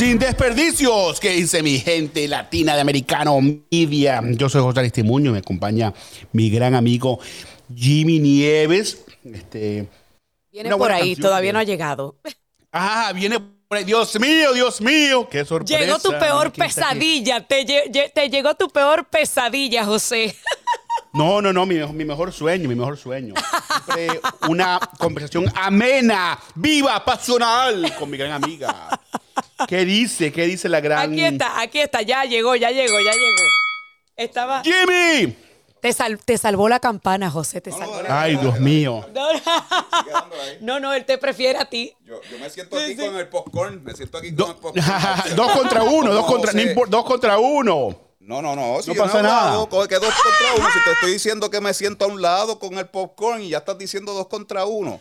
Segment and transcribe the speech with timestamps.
[0.00, 3.38] Sin desperdicios, que dice mi gente latina de americano
[3.70, 4.22] media.
[4.30, 5.92] Yo soy José Aristimuño, me acompaña
[6.32, 7.18] mi gran amigo
[7.74, 9.04] Jimmy Nieves.
[9.22, 9.90] Este,
[10.50, 12.16] viene por ahí, todavía no ha llegado.
[12.72, 13.84] Ah, viene por ahí.
[13.84, 15.78] Dios mío, Dios mío, qué sorpresa.
[15.78, 17.66] Llegó tu peor pesadilla, te,
[18.14, 20.34] te, llegó tu peor pesadilla, José.
[21.12, 23.34] No, no, no, mi, mi, mejor sueño, mi mejor sueño.
[23.84, 28.98] Siempre una conversación amena, viva, pasional con mi gran amiga.
[29.68, 30.32] ¿Qué dice?
[30.32, 31.12] ¿Qué dice la gran...?
[31.12, 33.42] Aquí está, aquí está, ya llegó, ya llegó, ya llegó.
[34.16, 34.62] Estaba...
[34.62, 35.36] ¡Jimmy!
[35.80, 39.06] Te, te salvó la campana, José, te salvó Ay, Dios mío.
[40.60, 41.94] No, no, él te prefiere a ti.
[42.04, 44.86] Yo, yo me siento aquí con el popcorn, me siento aquí con el popcorn.
[45.36, 46.52] dos contra uno, dos contra,
[46.86, 47.98] dos contra uno.
[48.20, 48.82] No, no, no.
[48.82, 49.66] Si no pasa nada.
[49.88, 50.68] que dos contra uno.
[50.70, 53.58] Si te estoy diciendo que me siento a un lado con el popcorn y ya
[53.58, 55.00] estás diciendo dos contra uno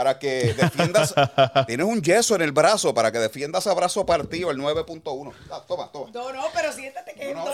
[0.00, 1.14] para que defiendas.
[1.66, 5.32] tienes un yeso en el brazo para que defiendas a brazo partido el 9.1.
[5.50, 6.10] Ah, toma, toma.
[6.14, 7.44] No, no, pero siéntate que no,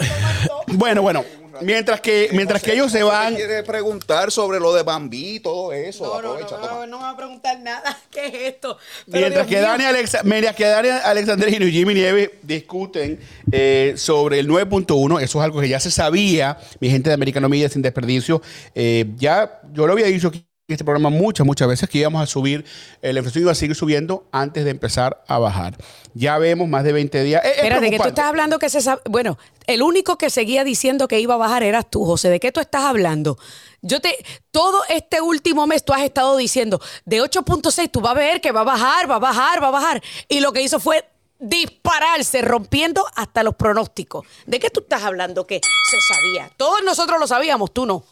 [0.69, 1.25] Bueno, bueno.
[1.61, 3.35] Mientras que, mientras que ellos se van.
[3.35, 6.05] quiere preguntar sobre lo de Bambi y todo eso.
[6.05, 7.99] No, no, no, no, me va a preguntar nada.
[8.13, 8.79] ¿Qué es esto?
[9.07, 13.19] mientras, que Dani Alexa, mientras que Dani Alexandrino y Jimmy Nieves discuten
[13.51, 17.49] eh, sobre el 9.1, eso es algo que ya se sabía, mi gente de Americano
[17.49, 18.41] Media sin desperdicio.
[18.73, 22.27] Eh, ya yo lo había dicho aquí este programa muchas, muchas veces que íbamos a
[22.27, 22.65] subir,
[23.01, 25.77] eh, la inflación iba a seguir subiendo antes de empezar a bajar.
[26.13, 27.45] Ya vemos más de 20 días.
[27.45, 29.01] Espérate, que tú estás hablando que se sabe.
[29.09, 32.31] Bueno, el único que seguía diciendo que iba a bajar eras tú, José.
[32.31, 33.39] ¿De qué tú estás hablando?
[33.81, 34.17] Yo te.
[34.51, 38.51] Todo este último mes tú has estado diciendo de 8.6, tú vas a ver que
[38.51, 40.03] va a bajar, va a bajar, va a bajar.
[40.29, 41.05] Y lo que hizo fue
[41.39, 44.27] dispararse, rompiendo hasta los pronósticos.
[44.47, 46.51] ¿De qué tú estás hablando que se sabía?
[46.57, 48.05] Todos nosotros lo sabíamos, tú no.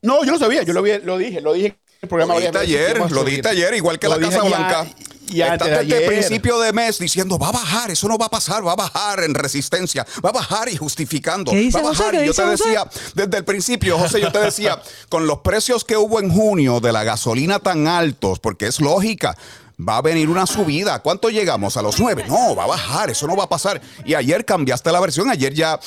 [0.00, 1.76] No, yo lo sabía, yo lo, lo dije, lo dije
[2.10, 4.86] lo diste ayer, lo diste ayer, igual que la Casa Blanca.
[5.28, 8.28] Y Estás desde el principio de mes diciendo, va a bajar, eso no va a
[8.28, 11.52] pasar, va a bajar en resistencia, va a bajar y justificando.
[11.52, 12.22] va a bajar.
[12.22, 16.20] yo te decía, desde el principio, José, yo te decía, con los precios que hubo
[16.20, 19.36] en junio de la gasolina tan altos, porque es lógica,
[19.80, 20.98] va a venir una subida.
[20.98, 21.76] ¿Cuánto llegamos?
[21.76, 22.24] A los nueve.
[22.28, 23.80] No, va a bajar, eso no va a pasar.
[24.04, 25.78] Y ayer cambiaste la versión, ayer ya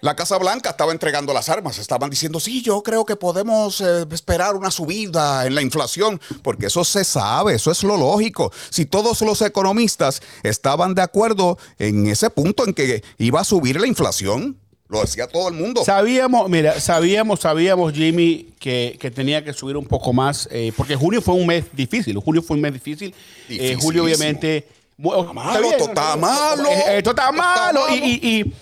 [0.00, 1.78] la Casa Blanca estaba entregando las armas.
[1.78, 6.66] Estaban diciendo, sí, yo creo que podemos eh, esperar una subida en la inflación, porque
[6.66, 8.52] eso se sabe, eso es lo lógico.
[8.70, 13.80] Si todos los economistas estaban de acuerdo en ese punto en que iba a subir
[13.80, 14.56] la inflación,
[14.88, 15.84] lo decía todo el mundo.
[15.84, 21.20] Sabíamos, mira, sabíamos, sabíamos, Jimmy, que, tenía que subir un poco más, eh, porque junio
[21.20, 22.16] fue un mes difícil.
[22.18, 23.12] Junio fue un mes difícil.
[23.48, 24.68] Eh, julio, obviamente.
[24.98, 26.68] malo, esto está malo.
[26.88, 27.80] Esto está malo.
[27.90, 28.52] y y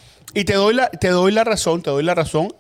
[0.43, 2.53] te doy la, te doy la razón, te doy la razón,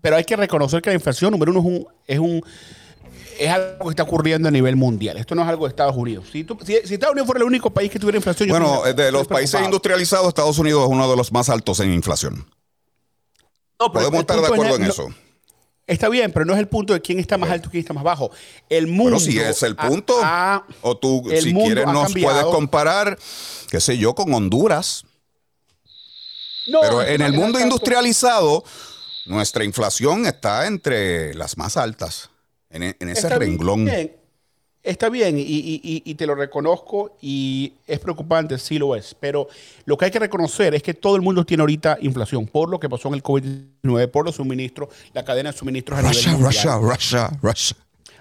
[0.00, 2.44] pero hay que reconocer que la inflación, número uno, es un, es un
[3.38, 5.16] es algo que está ocurriendo a nivel mundial.
[5.16, 6.26] Esto no es algo de Estados Unidos.
[6.30, 10.28] Si, Estados Unidos fuera el único país que tuviera inflación, bueno, de los países industrializados,
[10.28, 12.46] Estados Unidos es uno de los más altos en inflación.
[13.78, 15.08] Podemos estar de acuerdo en eso.
[15.86, 17.94] Está bien, pero no es el punto de quién está más alto y quién está
[17.94, 18.30] más bajo.
[18.68, 19.18] El mundo.
[19.18, 20.14] Pero si es el punto.
[20.82, 23.18] o tú, si quieres, nos puedes comparar,
[23.70, 25.04] qué sé yo, con Honduras.
[26.66, 28.64] Pero en el mundo industrializado,
[29.26, 32.30] nuestra inflación está entre las más altas,
[32.70, 33.88] en, e, ese renglón.
[34.82, 39.46] Está bien, y, te lo reconozco, y es preocupante, sí lo es, pero
[39.84, 42.80] lo que hay que reconocer es que todo el mundo tiene ahorita inflación por lo
[42.80, 46.46] que pasó en el COVID-19, por los suministros, la cadena de suministros a Russia, nivel
[46.46, 47.76] Russia, Russia, Russia.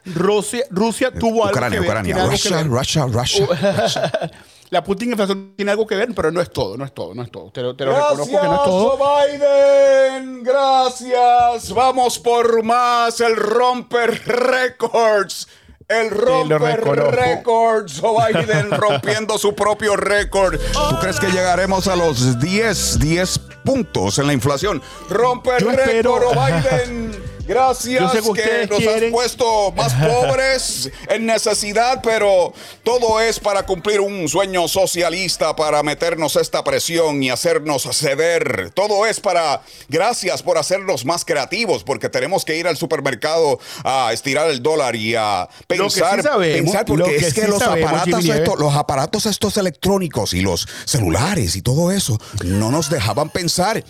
[0.06, 1.82] Rusia, Rusia tuvo algo que ver.
[1.82, 4.12] Ucrania, Russia, Russia, Russia.
[4.70, 7.24] la Putin inflación tiene algo que ver, pero no es todo, no es todo, no
[7.24, 7.52] es todo.
[7.52, 8.98] Te, lo reconozco que no es todo.
[8.98, 11.74] Biden, gracias.
[11.74, 13.20] Vamos por más.
[13.20, 15.48] El romper records.
[15.88, 16.82] El romper
[17.12, 18.00] records.
[18.00, 20.60] Biden rompiendo su propio récord.
[20.60, 24.84] ¿Tú crees que llegaremos a los 10, 10 puntos en la inflación?
[25.10, 27.24] Romper récord, Biden.
[27.50, 32.54] Gracias que, nos has puesto más pobres en necesidad, pero
[32.84, 38.70] todo es para cumplir un sueño socialista, para meternos esta presión y hacernos ceder.
[38.76, 44.14] Todo es para, gracias por hacernos más creativos, porque tenemos que ir al supermercado a
[44.14, 49.26] estirar el dólar y a pensar, pensar porque es que, los, aparatos estos, los aparatos
[49.26, 53.84] estos electrónicos y los celulares y todo eso no nos dejaban pensar.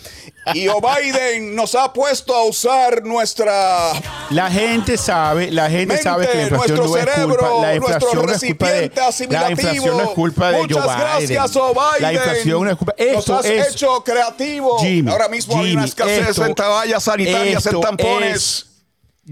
[0.54, 3.92] Y Biden nos ha puesto a usar nuestra
[4.30, 7.48] La gente sabe, la gente Mente, sabe que la inflación nuestro no es cerebro, culpa,
[7.48, 8.90] la nuestro inflación no es culpa de
[9.28, 11.00] la inflación no es culpa de Muchas Joe Biden.
[11.00, 12.02] gracias, Joe Biden.
[12.02, 12.94] La inflación no es culpa.
[12.98, 14.78] Nos Esto has es hecho creativo.
[14.78, 18.36] Jimmy, Ahora mismo hay una Jimmy, escasez esto- en toallas sanitarias, en tampones.
[18.36, 18.66] es-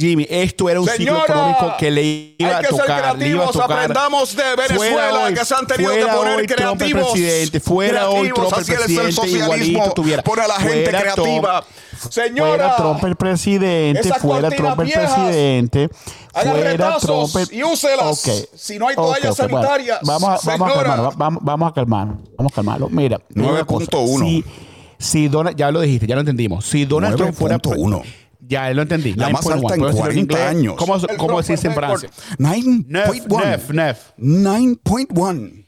[0.00, 2.02] Jimmy, esto era un ciclo Señora, económico que le
[2.38, 2.86] iba hay a que ser tocar,
[3.18, 3.72] le iba a creativos, tocar.
[3.72, 7.10] aprendamos de Venezuela, hoy, que se han tenido que poner creativos.
[7.12, 10.22] presidente, fuera hoy Trump el es el presidente, socialismo, igualito tuviera.
[10.22, 11.64] pone a la gente Fuera creativa.
[11.64, 15.90] Trump, Señora, fuera Trump el presidente, fuera Trump el viejas, presidente,
[16.32, 18.06] haga fuera retazos Trump el- y úselas.
[18.28, 21.70] Ok, Si no hay toallas ok, bueno, sanitarias, vamos, a, vamos a calmarlo, vamos, vamos
[21.70, 22.88] a calmarlo, vamos a calmarlo.
[22.88, 24.18] Mira, digo una cosa, 9.1.
[24.24, 24.44] Si,
[24.98, 26.64] si Donald, ya lo dijiste, ya lo entendimos.
[26.66, 28.04] Si Donald Trump fuera 9.1.
[28.48, 29.14] ya lo entendí.
[29.14, 30.40] La más 9.1, alta en puedo decirlo 40 inglés.
[30.48, 30.74] años.
[30.76, 31.74] ¿Cómo, cómo Roper decirse en.
[31.74, 32.10] Francia?
[32.38, 33.44] 9.1.
[33.44, 33.98] Nef, nef.
[34.18, 35.67] 9.1.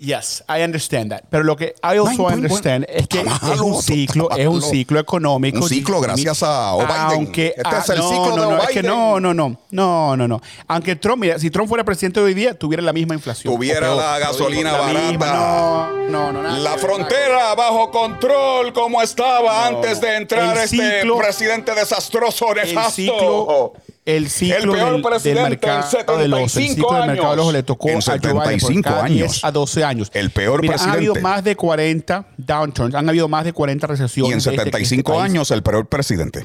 [0.00, 1.22] Yes, I understand that.
[1.28, 2.34] Pero lo que I also 9.1.
[2.34, 5.58] understand es que es un ciclo, es un ciclo económico.
[5.58, 6.90] Un ciclo gracias a Biden.
[7.18, 9.56] Aunque Este ah, es el no, ciclo no, de no, es que no, no, no,
[9.72, 10.40] no, no, no.
[10.68, 13.52] Aunque Trump, mira, si Trump fuera presidente hoy día, tuviera la misma inflación.
[13.52, 13.96] Tuviera peor.
[13.96, 15.08] la Lo digo, gasolina la barata.
[15.10, 16.42] misma, No, no, no.
[16.44, 22.52] nada La frontera bajo control como estaba antes de entrar el este ciclo- presidente desastroso,
[22.54, 22.92] el nefasto.
[22.92, 23.72] ciclo,
[24.16, 27.30] el ciclo peor del, del presidente en mercado de los, el 75 ciclo del mercado
[27.30, 27.52] de los años.
[27.54, 29.18] le tocó En a Joe Biden por 75 cada años.
[29.32, 30.10] 10 a 12 años.
[30.14, 31.20] El peor Mira, Han habido presidente.
[31.20, 34.30] más de 40 downturns, han habido más de 40 recesiones.
[34.30, 36.44] Y en de este- de este 75 años, el peor presidente.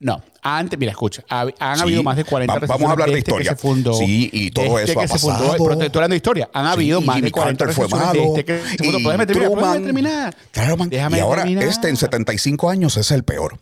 [0.00, 3.16] No, antes, mira, escucha, han Sí, habido más de 40 va- vamos a hablar de
[3.16, 3.50] desde historia.
[3.50, 5.64] Que se fundó, Sí, y todo desde eso que ha se fundó, pasado.
[5.64, 6.48] pero te estoy hablando de historia.
[6.52, 8.30] Han habido Sí, más de Jimmy 40 Carter fue recesiones malo.
[8.30, 8.98] desde que se fundó.
[8.98, 9.26] y déjame
[9.82, 10.36] terminar.
[10.52, 10.88] Claro, man.
[10.88, 11.64] Déjame y ahora terminar.
[11.64, 13.58] este en 75 años es el peor.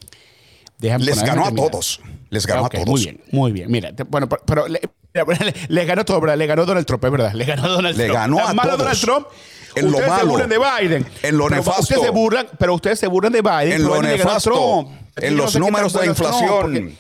[0.78, 1.70] Déjame Les ganó a terminar.
[1.70, 2.00] todos.
[2.31, 2.87] Les ganó Ok, a todos.
[2.88, 3.70] Muy bien, muy bien.
[3.70, 4.81] Mira, te- bueno, pero, pero le,
[5.14, 6.37] le- le ganó todo, ¿verdad?
[6.37, 7.32] Le ganó Donald Trump, es verdad.
[7.32, 8.19] Le ganó Donald Le Trump.
[8.19, 8.78] ganó a malo todos.
[8.78, 9.26] Donald Trump.
[9.75, 10.31] En lo ustedes se malo.
[10.31, 11.06] burlan de Biden.
[11.23, 11.81] En lo nefasto.
[11.82, 13.73] Ustedes se burlan, pero ustedes se burlan de Biden.
[13.73, 14.88] En lo Biden le nefasto.
[15.17, 16.75] En Yo no los sé números de inflación.
[16.75, 16.96] si tú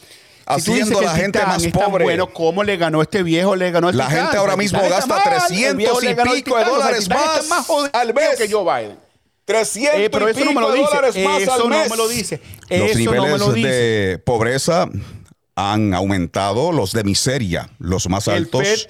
[0.46, 2.04] Haciendo dices a la gente más pobre.
[2.04, 3.56] Bueno, ¿cómo le ganó este viejo?
[3.56, 4.24] Le ganó el La Titán.
[4.24, 5.22] gente ahora mismo gasta está mal.
[5.24, 8.36] El 300 viejo le y pico de dólares más más al mes.
[8.38, 8.98] que Joe Biden.
[9.46, 10.86] 300 Eh, pero y eso no me pico lo dice.
[10.94, 11.90] dólares más Eso al no mes.
[11.90, 12.40] me lo dice.
[12.68, 13.68] Los Eso no me niveles lo dice.
[13.68, 14.88] de pobreza
[15.58, 18.86] han aumentado, los de miseria, los más altos, el Fed,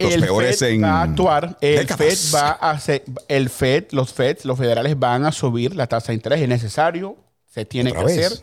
[0.00, 1.96] los el peores Fed en va a actuar, el décadas.
[1.98, 6.08] Fed va a hacer, el Fed, los Fed, los federales van a subir la tasa
[6.08, 7.16] de interés, es necesario,
[7.46, 8.26] se tiene Otra que vez.
[8.26, 8.40] hacer,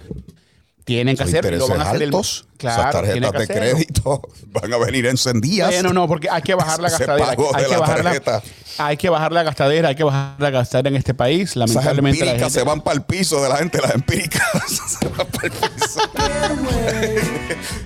[0.87, 3.43] tienen que Los hacer, lo van a hacer el- altos, claro, esas tarjetas que de
[3.43, 3.71] hacerlo.
[3.75, 5.69] crédito van a venir encendidas.
[5.69, 7.29] Bueno, no, porque hay que bajar la gastadera.
[7.29, 8.41] Hay, que la bajar la,
[8.77, 11.57] hay que bajar la gastadera, hay que bajar la gastadera en este país.
[11.57, 14.41] Lamentablemente la empíricas gente, se van para el piso de la gente, las empíricas
[15.01, 15.99] se van para el piso.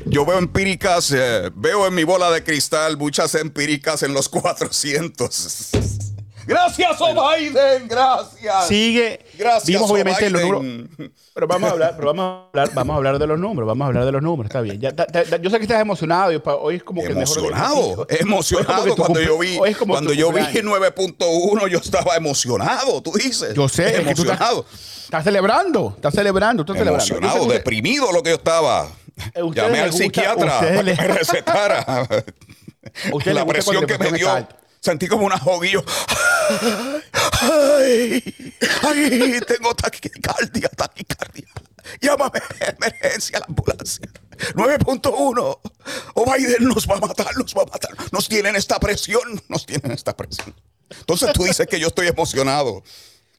[0.05, 5.69] Yo veo empíricas, eh, veo en mi bola de cristal muchas empíricas en los 400.
[6.45, 8.67] Gracias, oh Biden, gracias.
[8.67, 9.19] sigue.
[9.37, 10.53] Gracias, Vimos obviamente los Biden.
[10.97, 11.11] números.
[11.33, 13.85] Pero vamos a hablar, pero vamos a hablar, vamos a hablar de los números, vamos
[13.85, 14.79] a hablar de los números, está bien.
[14.81, 17.37] Ya, ta- ta- yo sé que estás emocionado y hoy es como que el mejor
[17.37, 20.81] Emocionado, emocionado cuando yo vi hoy es como cuando yo vi cumpleaños.
[20.95, 23.53] 9.1 yo estaba emocionado, tú dices.
[23.53, 24.65] Yo sé, es que tú estás, emocionado.
[25.05, 27.05] estás celebrando, estás celebrando, estás celebrando.
[27.05, 28.87] Emocionado, que usted- deprimido lo que yo estaba.
[29.35, 32.07] Eh, Llamé al gusta- psiquiatra para que me recetara.
[33.25, 34.47] La presión que me dio.
[34.81, 35.83] Sentí como un ahoguillo.
[37.41, 38.23] Ay,
[38.83, 41.47] ay, tengo taquicardia, taquicardia.
[42.01, 44.07] Llámame emergencia la ambulancia.
[44.55, 45.59] 9.1.
[46.15, 47.91] O Biden nos va a matar, nos va a matar.
[48.11, 50.55] Nos tienen esta presión, nos tienen esta presión.
[50.89, 52.83] Entonces tú dices que yo estoy emocionado.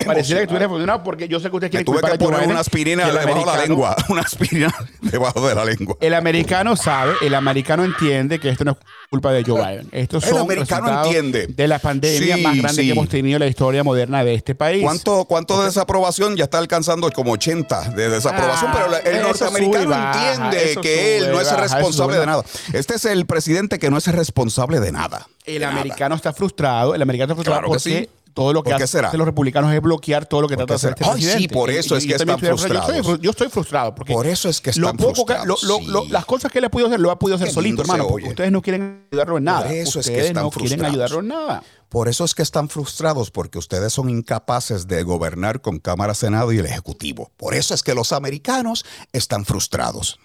[0.04, 2.60] Pareciera que estuvieras emocionado porque yo sé que usted Me quiere tuve que poner una
[2.60, 3.96] aspirina debajo de la lengua.
[4.08, 5.96] Una aspirina debajo de la lengua.
[6.00, 8.78] El americano sabe, el americano entiende que esto no es
[9.10, 9.88] culpa de Joe Biden.
[9.92, 11.46] Estos El son americano entiende.
[11.46, 12.86] de la pandemia Sí, más grande sí.
[12.86, 14.82] que hemos tenido en la historia moderna de este país.
[14.82, 16.36] ¿Cuánto, ¿Cuánto de desaprobación?
[16.36, 21.18] Ya está alcanzando como 80 de desaprobación, Ah, pero el eso norteamericano baja, entiende que
[21.18, 22.44] él no es baja, responsable de nada.
[22.72, 25.28] Este es el presidente que no es responsable de nada.
[25.44, 25.72] El De nada.
[25.72, 28.08] americano está frustrado, el americano está frustrado Claro que porque sí.
[28.34, 29.12] Todo lo que ¿Por qué hacen será?
[29.12, 31.94] los republicanos es bloquear todo lo que ¿Por trata de hacer este sí, por eso
[31.94, 32.28] y- es y que están.
[32.28, 33.06] Yo estoy, frustrados.
[33.06, 35.56] fru- yo estoy frustrado porque Por eso es que lo están poco que- lo- lo-
[35.56, 36.10] frustrados, sí.
[36.12, 38.06] las cosas que él ha podido hacer, lo ha podido hacer Qué solito, hermano.
[38.06, 39.62] ustedes no quieren ayudarlo en nada.
[39.62, 40.92] Por eso es que ustedes están no quieren frustrados.
[40.92, 41.62] ayudarlo en nada.
[41.88, 46.50] Por eso es que están frustrados, porque ustedes son incapaces de gobernar con Cámara, Senado
[46.52, 47.30] y el Ejecutivo.
[47.36, 50.18] Por eso es que los americanos están frustrados.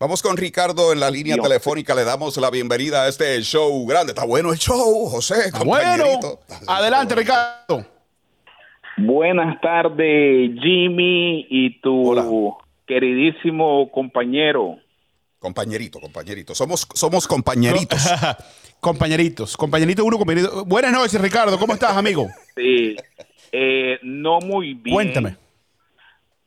[0.00, 1.44] Vamos con Ricardo en la línea Dios.
[1.44, 1.92] telefónica.
[1.92, 4.12] Le damos la bienvenida a este show grande.
[4.12, 5.50] Está bueno el show, José.
[5.64, 6.40] Bueno, compañerito.
[6.68, 7.84] adelante, Ricardo.
[8.96, 12.24] Buenas tardes, Jimmy y tu Hola.
[12.86, 14.76] queridísimo compañero.
[15.40, 16.54] Compañerito, compañerito.
[16.54, 18.00] Somos, somos compañeritos.
[18.80, 20.64] compañeritos, compañeritos uno, compañerito.
[20.64, 21.58] Buenas noches, Ricardo.
[21.58, 22.28] ¿Cómo estás, amigo?
[22.54, 22.94] Sí,
[23.50, 24.94] eh, no muy bien.
[24.94, 25.47] Cuéntame.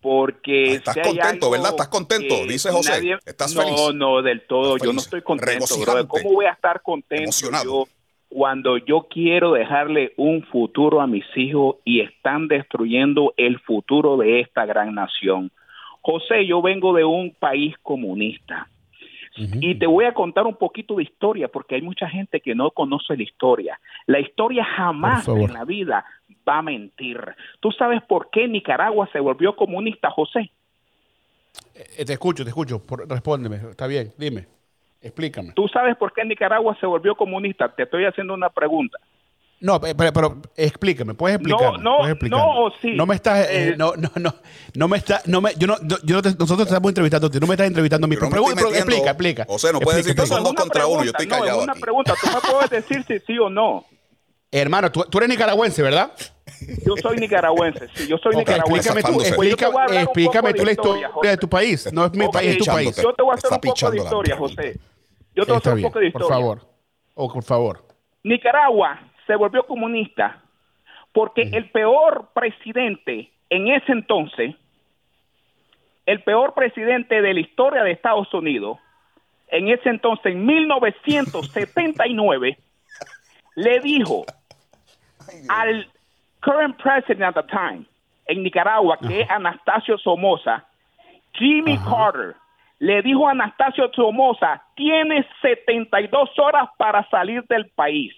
[0.01, 1.69] Porque Estás si hay contento, ¿verdad?
[1.69, 2.91] Estás contento, dice José.
[2.91, 3.93] nadie- Estás no, feliz.
[3.95, 4.75] no, del todo.
[4.75, 5.65] Estás Yo no estoy contento.
[6.07, 7.63] ¿Cómo voy a estar contento Emocionado.
[7.63, 7.85] yo
[8.29, 14.39] cuando yo quiero dejarle un futuro a mis hijos y están destruyendo el futuro de
[14.39, 15.51] esta gran nación?
[16.01, 18.67] José, yo vengo de un país comunista.
[19.61, 22.69] Y te voy a contar un poquito de historia, porque hay mucha gente que no
[22.71, 23.79] conoce la historia.
[24.05, 26.03] La historia jamás en la vida
[26.47, 27.19] va a mentir.
[27.59, 30.51] ¿Tú sabes por qué Nicaragua se volvió comunista, José?
[31.75, 32.79] Eh, te escucho, te escucho.
[32.85, 33.57] Por- respóndeme.
[33.57, 34.47] Está bien, dime.
[35.01, 35.53] Explícame.
[35.53, 37.69] ¿Tú sabes por qué Nicaragua se volvió comunista?
[37.73, 38.99] Te estoy haciendo una pregunta.
[39.59, 41.79] No, pe- pero, pero explícame, puedes explicar.
[41.79, 42.93] no, no, o sí.
[42.95, 44.33] No me estás, eh, Eh, no, no, no,
[44.73, 47.29] no me está, no me, yo no, yo no te- nosotros te estamos entrevistando, a
[47.29, 48.15] ti, no me estás entrevistando a mí.
[48.15, 49.45] No Pero pregunta, explica, explica.
[49.47, 51.73] José, no puedes decir que son dos contra uno, yo estoy no, callado es una
[51.73, 51.81] aquí.
[51.81, 52.13] pregunta.
[52.19, 53.85] Tú me puedes decir si sí o no.
[54.51, 56.11] Hermano, tú, tú eres nicaragüense, ¿verdad?
[56.85, 57.87] Yo soy nicaragüense.
[57.93, 58.89] Sí, yo soy nicaragüense.
[58.89, 59.13] explícame tú.
[59.15, 61.29] Pues explica- explícame tú la de historia José.
[61.29, 61.93] de tu país.
[61.93, 62.95] No es mi país, es tu país.
[63.01, 64.35] Yo te voy a hacer un poco de historia.
[64.37, 64.79] José.
[65.33, 66.27] Yo te voy a hacer un poco de por historia.
[66.41, 66.67] favor.
[67.15, 67.85] Oh, por favor.
[68.23, 70.43] Nicaragua se volvió comunista
[71.13, 74.55] porque el peor presidente en ese entonces,
[76.05, 78.77] el peor presidente de la historia de Estados Unidos,
[79.47, 82.57] en ese entonces, en 1979,
[83.55, 84.25] le dijo
[85.49, 85.85] al
[86.41, 87.85] current president at the time
[88.27, 90.65] en Nicaragua, que es Anastasio Somoza,
[91.33, 92.35] Jimmy Carter,
[92.79, 98.13] le dijo a Anastasio Somoza, tienes 72 horas para salir del país.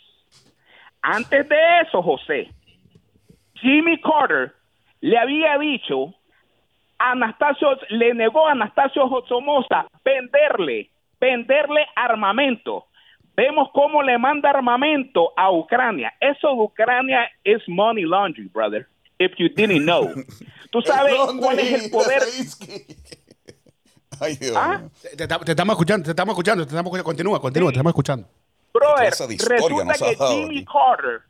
[1.02, 2.50] Antes de eso, José,
[3.56, 4.54] Jimmy Carter
[5.02, 6.14] le había dicho,
[6.98, 10.90] Anastasio le negó a Anastasio Somoza venderle,
[11.20, 12.86] venderle armamento.
[13.36, 16.14] Vemos cómo le manda armamento a Ucrania.
[16.20, 18.88] Eso de Ucrania es money laundry, brother.
[19.20, 20.10] If you didn't know.
[20.72, 22.22] ¿Tú sabes cuál es el poder?
[24.22, 24.82] Ay, Dios ¿Ah?
[25.02, 27.04] Te, te- te estamos escuchando, te estamos escuchando, te estamos escuchando.
[27.04, 28.28] Continúa, continúa, te estamos escuchando.
[28.74, 30.66] Brother, resulta que Jimmy aquí?
[30.66, 31.22] Carter,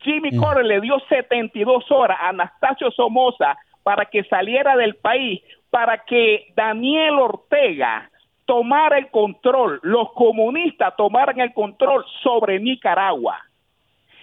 [0.00, 6.04] Jimmy Carter le dio 72 horas a Anastasio Somoza para que saliera del país, para
[6.04, 8.10] que Daniel Ortega
[8.48, 13.38] tomara el control, los comunistas tomaran el control sobre Nicaragua.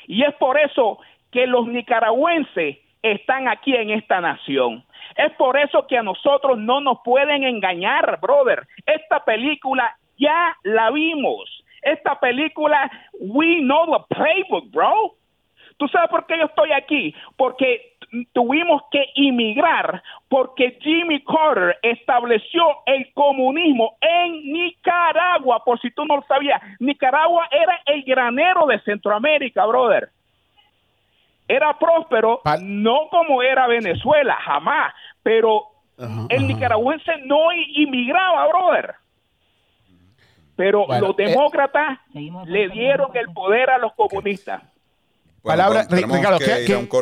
[0.08, 0.98] Y es por eso
[1.32, 4.84] que los nicaragüenses están aquí en esta nación.
[5.16, 8.64] Es por eso que a nosotros no nos pueden engañar, brother.
[8.88, 11.64] Esta película ya la vimos.
[11.84, 12.90] Esta película,
[13.20, 15.14] we know the playbook, bro.
[15.78, 17.14] ¿Tú sabes por qué yo estoy aquí?
[17.38, 17.95] Porque
[18.34, 26.18] tuvimos que inmigrar porque Jimmy Carter estableció el comunismo en Nicaragua, por si tú no
[26.18, 26.62] lo sabías.
[26.80, 30.10] Nicaragua era el granero de Centroamérica, brother.
[31.48, 35.64] Era próspero, no como era Venezuela, jamás, pero
[36.30, 38.96] el nicaragüense no inmigraba, brother.
[40.56, 44.64] Pero Bueno, los eh, demócratas le dieron el poder a los comunistas.
[45.46, 46.46] Palabra, Ricardo, que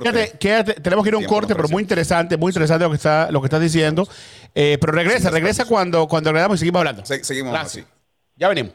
[0.03, 2.89] quédate- quédate, tenemos que ir a un Tiempo corte, pero muy interesante, muy interesante lo
[2.91, 4.07] que está, lo que estás diciendo.
[4.53, 7.05] Eh, pero regresa, regresa cuando, cuando regresamos y seguimos hablando.
[7.05, 7.85] Se- seguimos Gracias.
[7.85, 7.93] así.
[8.35, 8.73] Ya venimos.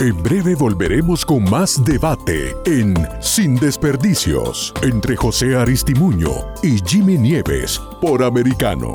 [0.00, 6.30] En breve volveremos con más debate en Sin Desperdicios entre José Aristimuño
[6.62, 8.94] y Jimmy Nieves por Americano.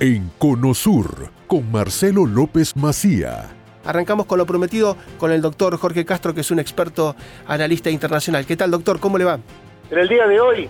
[0.00, 3.50] En Conosur con Marcelo López Macía.
[3.84, 7.14] Arrancamos con lo prometido con el doctor Jorge Castro, que es un experto
[7.46, 8.46] analista internacional.
[8.46, 8.98] ¿Qué tal, doctor?
[8.98, 9.38] ¿Cómo le va?
[9.90, 10.66] En el día de hoy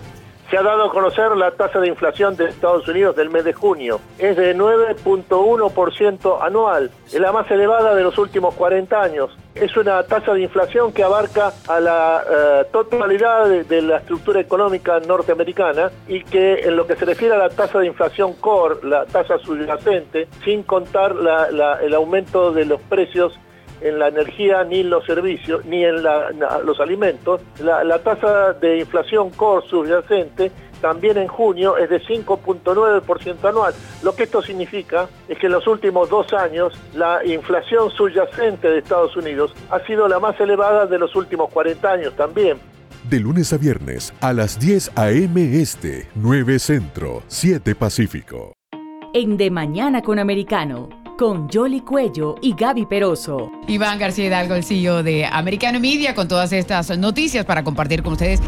[0.53, 3.53] se ha dado a conocer la tasa de inflación de Estados Unidos del mes de
[3.53, 3.99] junio.
[4.19, 9.35] Es de 9.1% anual, es la más elevada de los últimos 40 años.
[9.55, 14.99] Es una tasa de inflación que abarca a la eh, totalidad de, la estructura económica
[14.99, 19.05] norteamericana y que en lo que se refiere a la tasa de inflación core, la
[19.05, 21.15] tasa subyacente, sin contar
[21.81, 23.33] el aumento de los precios
[23.83, 27.41] en la energía ni en los servicios ni en la- na- los alimentos.
[27.61, 33.73] La, la tasa de inflación core subyacente también en junio es de 5.9% anual.
[34.03, 38.79] Lo que esto significa es que en los últimos dos años la inflación subyacente de
[38.79, 42.57] Estados Unidos ha sido la más elevada de los últimos 40 años también.
[43.09, 45.61] De lunes a viernes a las 10 a.m.
[45.61, 48.53] Este, 9 Centro, 7 Pacífico.
[49.13, 53.51] En De Mañana con Americano, con Jolly Cuello y Gaby Peroso.
[53.67, 58.13] Iván García Hidalgo, el CEO de Americano Media, con todas estas noticias para compartir con
[58.13, 58.41] ustedes.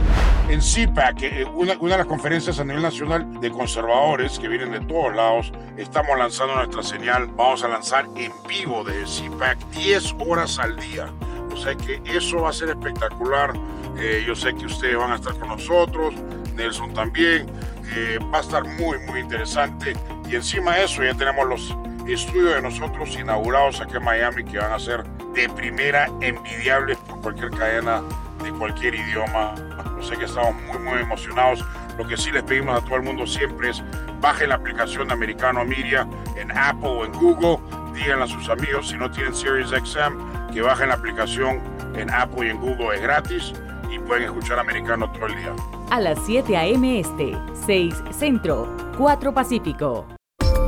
[0.50, 4.72] En CPAC, eh, una, una de las conferencias a nivel nacional de conservadores que vienen
[4.72, 7.28] de todos lados, estamos lanzando nuestra señal.
[7.36, 11.08] Vamos a lanzar en vivo de CPAC 10 horas al día
[11.52, 13.54] O sea que eso va a ser espectacular.
[13.98, 16.14] Eh, yo sé que ustedes van a estar con nosotros,
[16.56, 17.48] Nelson también.
[17.96, 19.94] Eh, va a estar muy, muy interesante.
[20.30, 21.76] Y encima de eso ya tenemos los
[22.14, 27.22] estudios de nosotros inaugurados aquí en Miami que van a ser de primera, envidiables por
[27.22, 28.02] cualquier cadena
[28.44, 29.56] de cualquier idioma.
[29.98, 31.64] Yo sé que estamos muy, muy emocionados.
[31.98, 33.84] Lo que sí les pedimos a todo el mundo siempre es
[34.20, 37.58] bajen la aplicación de Americano Media en Apple o en Google.
[37.94, 41.62] Díganle a sus amigos si no tienen Sirius XM que bajen la aplicación
[41.96, 42.96] en Apple y en Google.
[42.96, 43.54] Es gratis
[43.90, 45.54] y pueden escuchar Americano todo el día.
[45.92, 47.00] A las 7 a.m.
[47.00, 50.15] Este, 6 Centro, 4 Pacífico.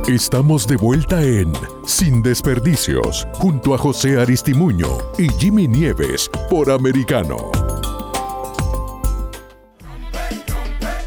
[0.08, 1.52] Estamos de vuelta en
[1.84, 4.88] Sin Desperdicios, junto a José Aristimuño
[5.18, 7.52] y Jimmy Nieves por Americano.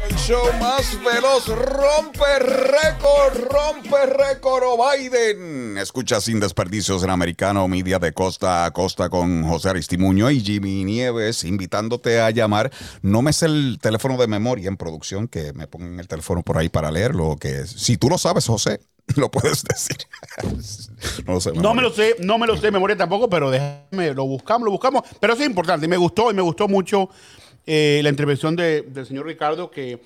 [0.08, 5.76] El show más veloz rompe récord, rompe récord o Biden.
[5.78, 10.84] Escucha sin desperdicios en americano, media de costa a costa con José Aristimuño y Jimmy
[10.84, 12.70] Nieves, invitándote a llamar.
[13.02, 16.56] No me sé el teléfono de memoria en producción, que me pongan el teléfono por
[16.56, 17.34] ahí para leerlo.
[17.34, 18.78] Que si tú lo sabes, José,
[19.16, 19.96] lo puedes decir.
[21.26, 21.52] no lo sé.
[21.52, 24.64] No me lo sé, no me lo sé de memoria tampoco, pero déjame, lo buscamos,
[24.64, 25.02] lo buscamos.
[25.20, 27.08] Pero eso es importante, y me gustó, y me gustó mucho
[27.66, 30.02] eh, la intervención de- del señor Ricardo, que,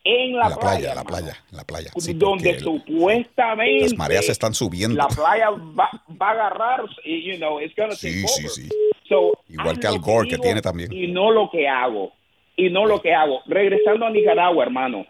[0.06, 1.90] en la, playa, en la playa, la playa.
[1.98, 4.98] Sí, donde supuestamente las mareas están subiendo.
[4.98, 5.90] la playa va,
[6.22, 8.50] va a agarrar, y, you know, it's gonna Sí, take sí, over.
[8.52, 8.70] sí.
[9.08, 10.92] So, Igual que Al Gore, que tiene también.
[10.92, 12.12] Y no lo que hago.
[12.56, 13.42] Y no lo que hago.
[13.46, 15.06] Regresando a Nicaragua, hermano.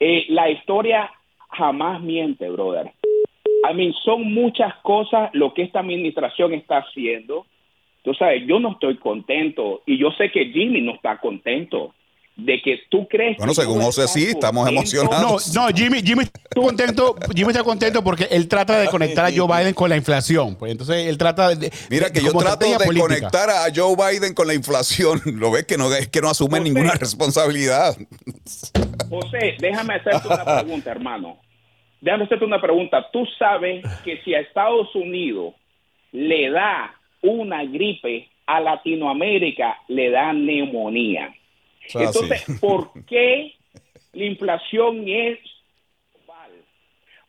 [0.00, 1.10] eh, la historia
[1.50, 2.92] jamás miente, brother.
[3.68, 7.46] I mean, son muchas cosas lo que esta administración está haciendo.
[8.02, 11.94] Tú sabes, yo no estoy contento y yo sé que Jimmy no está contento
[12.38, 15.52] de que tú crees Bueno, que según José, sí, estamos emocionados.
[15.54, 19.30] No, no, Jimmy, Jimmy está contento, Jimmy está contento porque él trata de conectar a
[19.34, 20.54] Joe Biden con la inflación.
[20.54, 21.72] Pues entonces él trata de.
[21.90, 23.02] Mira de- que yo trato de política.
[23.02, 25.20] conectar a Joe Biden con la inflación.
[25.34, 26.70] Lo ves que no es que no asume José.
[26.70, 27.96] ninguna responsabilidad.
[29.10, 31.38] José, déjame hacerte una pregunta, hermano.
[32.00, 33.04] Déjame hacerte una pregunta.
[33.12, 35.54] Tú sabes que si a Estados Unidos
[36.12, 41.34] le da una gripe, a Latinoamérica le da neumonía.
[41.88, 42.04] Así.
[42.04, 43.54] Entonces, ¿por qué
[44.12, 45.38] la inflación es
[46.12, 46.50] global?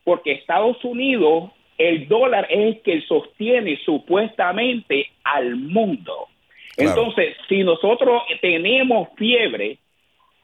[0.04, 6.28] Porque Estados Unidos, el dólar es el que sostiene supuestamente al mundo.
[6.76, 6.92] Claro.
[6.92, 9.80] Entonces, si nosotros tenemos fiebre,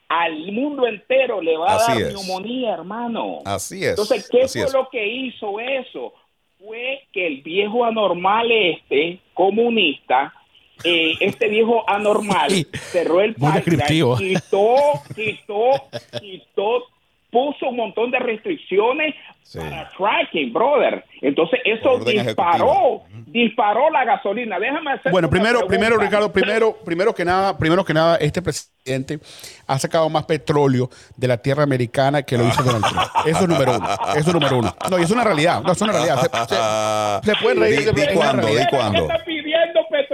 [0.08, 2.14] al mundo entero le va a dar es.
[2.14, 3.40] neumonía, hermano.
[3.46, 3.92] Así es.
[3.92, 4.74] Entonces, ¿qué así fue es.
[4.74, 6.14] lo que hizo eso?
[6.60, 10.34] Fue que el viejo anormal este, comunista,
[10.84, 15.72] eh, este viejo anormal, cerró el pipeline, quitó, quitó,
[16.20, 16.84] quitó,
[17.32, 19.60] puso un montón de restricciones Sí.
[19.60, 21.06] para fracking, brother.
[21.22, 24.58] Entonces, eso disparó, disparó la gasolina.
[24.58, 25.68] Déjame hacer Bueno, primero, pregunta.
[25.78, 29.20] primero, Ricardo, primero, primero que nada, primero que nada, este presidente
[29.68, 33.08] ha sacado más petróleo de la tierra americana que lo hizo Donald Trump.
[33.28, 33.88] Eso es número uno.
[34.16, 34.76] Eso es número uno.
[34.90, 35.62] No, y es una realidad.
[35.62, 36.22] No, es una realidad.
[36.22, 37.94] Se, se- se pueden reír.
[37.94, 39.08] De- una cuándo, cuándo.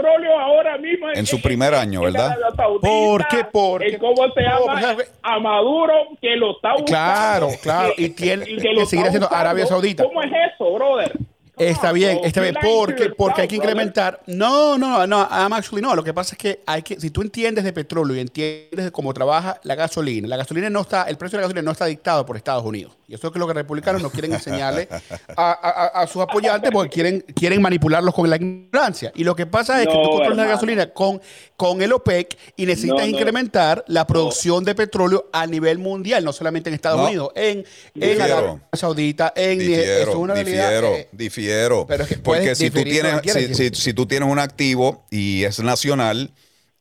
[0.02, 2.36] Petróleo ahora mismo En su primer año, ¿verdad?
[2.56, 3.44] Saudita, ¿Por qué?
[3.46, 3.98] ¿Por qué?
[3.98, 4.94] ¿Cómo se No, llama?
[4.96, 6.86] pues, A Maduro, que lo está buscando.
[6.86, 9.36] Claro, claro, y tiene que que lo seguir está haciendo buscando.
[9.42, 10.04] Arabia Saudita.
[10.04, 11.12] ¿Cómo es eso, brother?
[11.58, 14.22] Está bien, está bien, porque, porque hay que incrementar.
[14.26, 15.94] No, no, no, I'm actually no.
[15.96, 18.92] Lo que pasa es que hay que, si tú entiendes de petróleo y entiendes de
[18.92, 21.86] cómo trabaja la gasolina, la gasolina no está, el precio de la gasolina no está
[21.86, 22.98] dictado por Estados Unidos.
[23.12, 24.88] Y eso es lo que los republicanos no quieren enseñarle
[25.36, 25.52] a, a-
[26.00, 29.12] a- a sus apoyantes porque quieren, quieren manipularlos con la ignorancia.
[29.15, 30.56] Y lo que pasa es que No, tú controlas la hermano.
[30.56, 31.21] gasolina con,
[31.58, 33.10] con el OPEC y necesitas No, no.
[33.17, 37.08] incrementar la producción de petróleo a nivel mundial, no solamente en Estados No.
[37.08, 38.24] Unidos, en, en Difiero.
[38.24, 41.86] Arabia Saudita, en eso es Difiero, una realidad, difiero, eh, difiero.
[41.86, 45.43] pero es que Porque si tú, tienes, si, si- si tú tienes un activo y
[45.43, 46.32] es nacional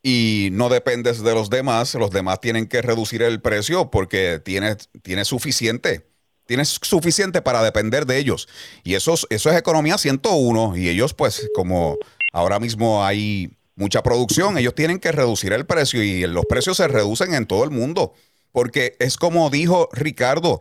[0.00, 4.88] y no dependes de los demás, los demás tienen que reducir el precio porque tienes,
[5.02, 6.08] tienes suficiente.
[6.50, 8.48] Tienes suficiente para depender de ellos.
[8.82, 10.76] Y eso, es- eso es economía 101.
[10.76, 11.96] Y ellos, pues, como
[12.32, 16.88] ahora mismo hay mucha producción, ellos tienen que reducir el precio y los precios se
[16.88, 18.14] reducen en todo el mundo.
[18.50, 20.60] Porque es como dijo Ricardo,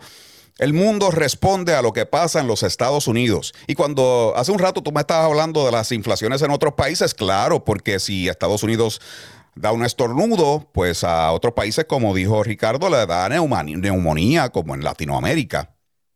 [0.59, 3.55] el mundo responde a lo que pasa en los Estados Unidos.
[3.65, 7.15] Y cuando hace un rato tú me estabas hablando de las inflaciones en otros países,
[7.15, 9.01] claro, porque si Estados Unidos
[9.55, 14.83] da un estornudo, pues a otros países, como dijo Ricardo, le da neumonía, como en
[14.83, 15.71] Latinoamérica.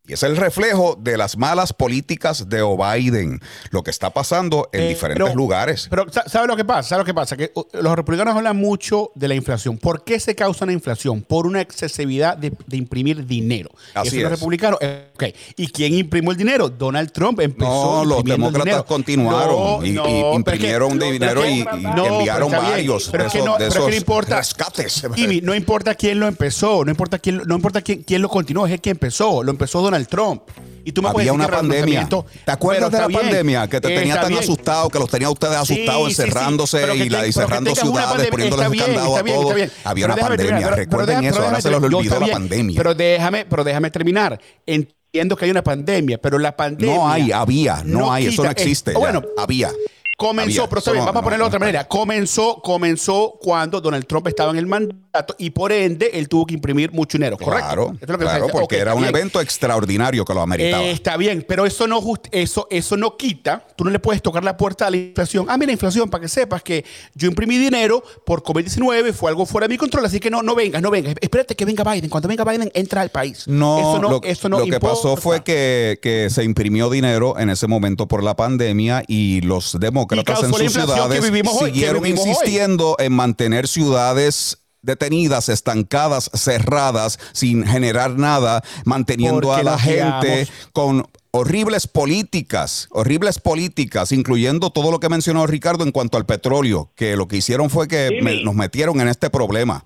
[0.06, 3.40] Y es el reflejo de las malas políticas de Biden,
[3.70, 5.86] lo que está pasando en Eh, diferentes pero- lugares.
[5.88, 6.90] Pero sa- ¿sabe lo que pasa?
[6.90, 7.38] ¿Sabe lo que pasa?
[7.38, 9.78] Que uh, los republicanos hablan mucho de la inflación.
[9.78, 11.22] ¿Por qué se causa una inflación?
[11.22, 13.70] Por una excesividad de, de imprimir dinero.
[13.94, 14.30] Así Eso los es.
[14.38, 14.78] republicanos.
[14.82, 15.24] eh, ok.
[15.56, 16.68] ¿Y quién imprimió el dinero?
[16.68, 17.64] Donald Trump empezó.
[17.70, 21.46] No, los demócratas continuaron No, y, y no, pero es que- imprimieron pero es dinero
[21.46, 23.68] y, y no, enviaron pero bien, varios pero de es que esos, no- de pero
[23.68, 24.36] es que no esos importa.
[24.36, 25.02] rescates.
[25.14, 28.66] Jimmy, no importa quién lo empezó, no importa quién, no importa quién, quién lo continuó,
[28.66, 30.42] es el que empezó, lo empezó Donald Trump.
[30.84, 32.06] Y tú me puedes Había una pandemia.
[32.44, 33.68] ¿Te acuerdas de la bien, pandemia?
[33.68, 34.42] Que te tenía tan bien.
[34.42, 38.36] asustado, que los tenía ustedes asustados, sí, encerrándose y, la, y cerrando ciudades, el
[38.70, 39.54] bien, candado a todos.
[39.84, 40.36] Había Pero una pandemia.
[40.36, 42.76] terminar, pero- pero Recuerden eso, pero ahora se yo olvidó la pandemia.
[42.76, 44.38] Pero déjame, pero déjame terminar.
[44.66, 46.94] Entiendo que hay una pandemia, pero la pandemia.
[46.96, 48.90] No hay, había, no, hay, eso no existe.
[48.90, 48.98] eh, ya.
[49.00, 49.70] bueno, había.
[50.16, 50.68] Comenzó, Había.
[50.68, 51.88] pero está bien, no- vamos a no- ponerlo de otra manera.
[51.88, 56.54] Comenzó, comenzó cuando Donald Trump estaba en el mandato y por ende él tuvo que
[56.54, 57.66] imprimir mucho dinero, ¿correcto?
[57.66, 59.14] Claro, Esto es lo que claro, porque era un bien.
[59.14, 60.84] evento extraordinario que lo ameritaba.
[60.84, 64.22] Eh, está bien, pero eso no just- eso, eso no quita, tú no le puedes
[64.22, 65.46] tocar la puerta a la inflación.
[65.48, 69.66] Ah, mira, inflación, para que sepas que yo imprimí dinero por COVID-19, fue algo fuera
[69.66, 71.14] de mi control, así que no, no vengas, no vengas.
[71.20, 72.08] Espérate que venga Biden.
[72.08, 73.48] Cuando venga Biden, entra al país.
[73.48, 77.36] No, eso no, lo, eso no lo que pasó fue que, que se imprimió dinero
[77.38, 81.24] en ese momento por la pandemia y los demócratas causó en la sus que ciudades
[81.24, 82.10] hoy, que siguieron hoy.
[82.10, 90.46] insistiendo en mantener ciudades detenidas, estancadas, cerradas, sin generar nada, manteniendo Porque a la gente
[90.72, 96.90] con horribles políticas, horribles políticas, incluyendo todo lo que mencionó Ricardo en cuanto al petróleo,
[96.94, 99.84] que lo que hicicieron fue que me- nos metieron en este problema.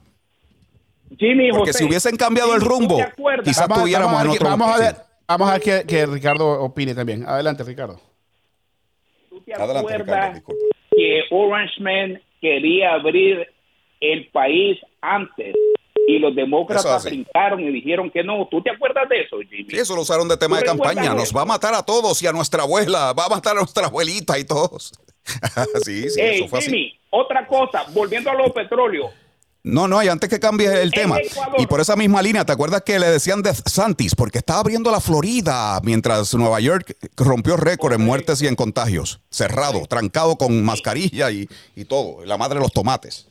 [1.17, 2.99] Jimmy, Porque José, si hubiesen cambiado el Jimmy, ¿tú rumbo,
[3.45, 5.63] quizás Vamos tuviéramos vamos a en ver que- otro Vamos a ver, vamos a ver
[5.63, 7.25] que, que Ricardo opine también.
[7.27, 8.01] Adelante, Ricardo.
[9.49, 10.77] ¿Tú te Adelante, acuerdas Ricardo, disculpa.
[10.97, 13.47] que Orange Man quería abrir
[14.01, 15.55] el país antes
[16.07, 18.47] y los demócratas brincaron y dijeron que no?
[18.51, 19.69] ¿Tú te acuerdas de eso, Jimmy?
[19.71, 21.15] Sí, eso lo usaron de tema ¿Tú de campaña.
[21.15, 23.13] Nos va a matar a todos y a nuestra abuela.
[23.13, 24.93] Va a matar a nuestra abuelita y todos.
[25.85, 26.71] sí, sí, Ey, eso fue así.
[26.71, 29.11] Jimmy, otra cosa, volviendo a los petróleos.
[29.69, 31.19] No, no, y antes que cambies el tema,
[31.59, 34.15] y por esa misma línea, ¿te acuerdas que le decían de Santis?
[34.15, 39.21] Porque estaba abriendo la Florida mientras Nueva York rompió récord en muertes y en contagios.
[39.31, 42.25] Cerrado, trancado con mascarilla y, y todo.
[42.25, 43.27] La madre de los tomates.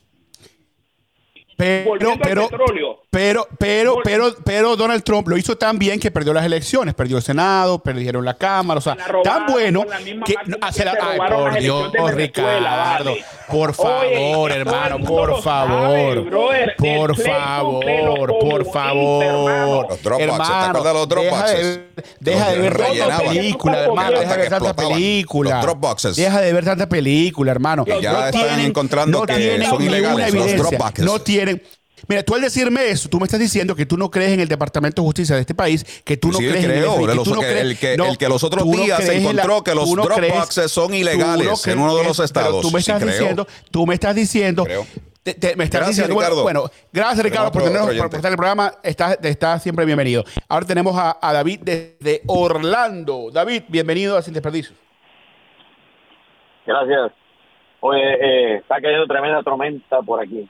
[1.58, 3.00] Pero, pero, petróleo.
[3.10, 7.18] pero, pero, pero, pero Donald Trump lo hizo tan bien que perdió las elecciones, perdió
[7.18, 10.74] el Senado, perdieron la Cámara, o sea, La robaron tan bueno que máquina no, que
[10.74, 13.26] se la- se ay, robaron por las Dios, Ricardo, vale.
[13.50, 16.76] por favor, hermano, por favor, sabe, brother.
[16.78, 19.88] por favor, por favor, hermano.
[19.90, 21.80] Los Dropboxes, ¿te hermano, acuerdas de los deja Dropboxes?
[21.96, 26.16] de, deja de Los ver tanta película, hermano, deja de ver tanta película, Los Dropboxes.
[26.16, 30.34] deja de ver tanta película, hermano, Que ya no están tienen, encontrando que son ilegales,
[30.58, 31.47] los no tienen
[32.08, 34.48] Mira, tú al decirme eso, tú me estás diciendo que tú no crees en el
[34.48, 37.16] Departamento de Justicia de este país, que tú no Sí, crees en el FBI, que
[37.16, 39.06] los- tú no que crees- el, que, no, el que los otros no días se
[39.08, 42.20] crees en la- encontró que los no Dropboxes son ilegales crees en uno de los
[42.20, 42.50] estados.
[42.52, 43.14] Pero tú me Sí, estás creo.
[43.18, 44.86] diciendo, tú me estás diciendo, Creo.
[45.24, 46.44] te- te- me estás Gracias, diciendo, bueno, Ricardo.
[46.44, 50.24] bueno, gracias Ricardo por tenernos, por estar en el programa, estás, estás siempre bienvenido.
[50.48, 53.30] Ahora tenemos a, a David desde Orlando.
[53.34, 54.76] David, bienvenido a Sin Desperdicios.
[56.66, 57.12] Gracias.
[57.80, 60.48] Oye, eh, está cayendo tremenda tormenta por aquí.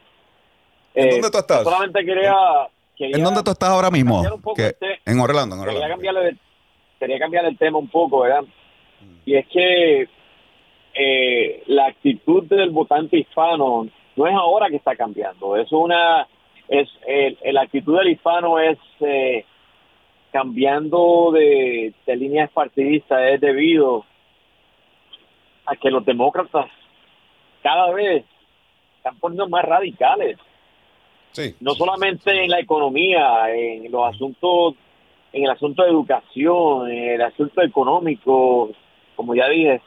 [0.98, 1.64] ¿En Eh, dónde tú estás?
[1.64, 2.36] Solamente quería...
[2.98, 4.24] quería ¿En dónde tú estás ahora mismo?
[4.56, 6.36] Que- en Orlando, en Quería cambiarle,
[7.00, 8.44] quería el tema un poco, ¿verdad?
[9.26, 10.10] Y es que
[10.96, 16.28] eh, la actitud del votante hispano no es ahora que está cambiando, es una,
[16.68, 19.46] es el, la actitud del hispano es eh,
[20.32, 24.04] cambiando de, de líneas partidistas, es debido
[25.68, 26.66] a que los demócratas
[27.62, 28.26] cada vez
[28.98, 30.38] están poniendo más radicales.
[31.32, 31.56] Sí.
[31.60, 34.76] No solamente en la economía, en los asuntos,
[35.34, 38.72] en el asunto de educación, en el asunto económico,
[39.16, 39.82] como ya dije.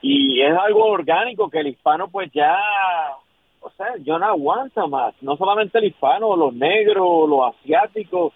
[0.00, 2.58] Y es algo orgánico que el hispano pues ya,
[3.60, 5.14] o sea, yo no aguanta más.
[5.20, 8.32] No solamente el hispano, los negros, los asiáticos.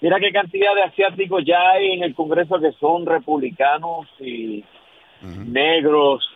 [0.00, 4.64] Mira qué cantidad de asiáticos ya hay en el Congreso que son republicanos y
[5.46, 6.28] negros.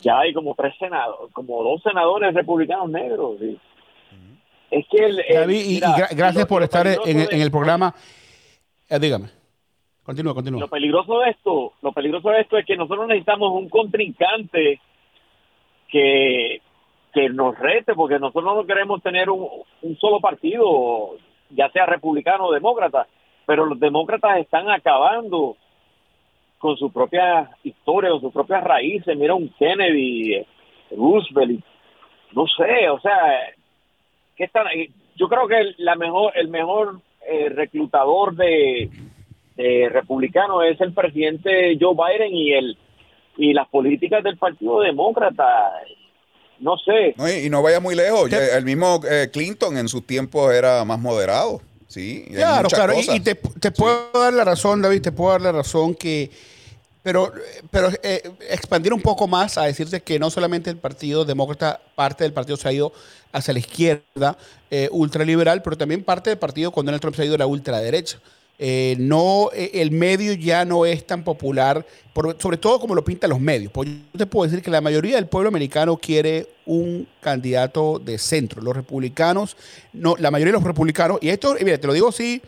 [0.00, 3.40] Ya hay como tres senadores, como dos senadores republicanos negros.
[3.40, 3.58] y-
[4.78, 6.94] Es que el, el- David, y, y mira, gra- gracias lo- por lo estar en,
[6.96, 7.94] peligroso de- en el programa.
[8.90, 9.28] Eh, dígame.
[10.02, 10.60] Continúa, continúa.
[10.60, 14.80] Lo peligroso de esto, lo peligroso de esto es que nosotros necesitamos un contrincante
[15.88, 16.60] que,
[17.12, 19.48] que nos rete, porque nosotros no queremos tener un,
[19.82, 21.16] un solo partido,
[21.50, 23.06] ya sea republicano o demócrata,
[23.46, 25.56] pero los demócratas están acabando
[26.58, 29.16] con su propia historia, con sus propias raíces.
[29.16, 30.46] Mira un Kennedy, eh,
[30.96, 31.64] Roosevelt,
[32.32, 33.53] no sé, o sea,
[34.36, 34.90] ¿qué están ahí?
[35.16, 38.90] Yo creo que el- la mejor, el mejor eh, reclutador de,
[39.56, 42.78] de republicano es el presidente Joe Biden y el
[43.36, 45.44] y las políticas del Partido Demócrata.
[46.60, 47.14] No sé.
[47.16, 48.32] No, y, y no vaya muy lejos.
[48.32, 51.60] El mismo eh, Clinton en sus tiempos era más moderado.
[51.88, 52.92] Sí, Claro, claro.
[52.92, 53.16] Y, cosas.
[53.16, 56.30] y te, te puedo dar la razón, David, te puedo dar la razón que.
[57.04, 57.32] Pero,
[57.70, 62.24] pero eh, expandir un poco más a decirte que no solamente el Partido Demócrata, parte
[62.24, 62.92] del partido se ha ido
[63.30, 64.38] hacia la izquierda
[64.70, 67.46] eh, ultraliberal, pero también parte del partido cuando Donald Trump se ha ido a la
[67.46, 68.18] ultraderecha.
[68.58, 73.04] Eh, no, eh, el medio ya no es tan popular, por- sobre todo como lo
[73.04, 73.70] pintan los medios.
[73.70, 78.16] Pues yo te puedo decir que la mayoría del pueblo americano quiere un candidato de
[78.16, 78.62] centro.
[78.62, 79.58] Los republicanos,
[79.92, 82.40] no, la mayoría de los republicanos, y esto, mira, te lo digo así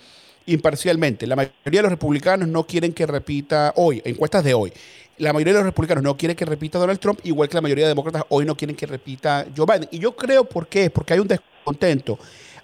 [0.47, 4.73] imparcialmente, la mayoría de los republicanos no quieren que repita hoy, encuestas de hoy,
[5.19, 7.85] la mayoría de los republicanos no quieren que repita Donald Trump, igual que la mayoría
[7.85, 9.89] de demócratas hoy no quieren que repita Joe Biden.
[9.91, 12.19] Y yo creo por qué, porque hay un descontento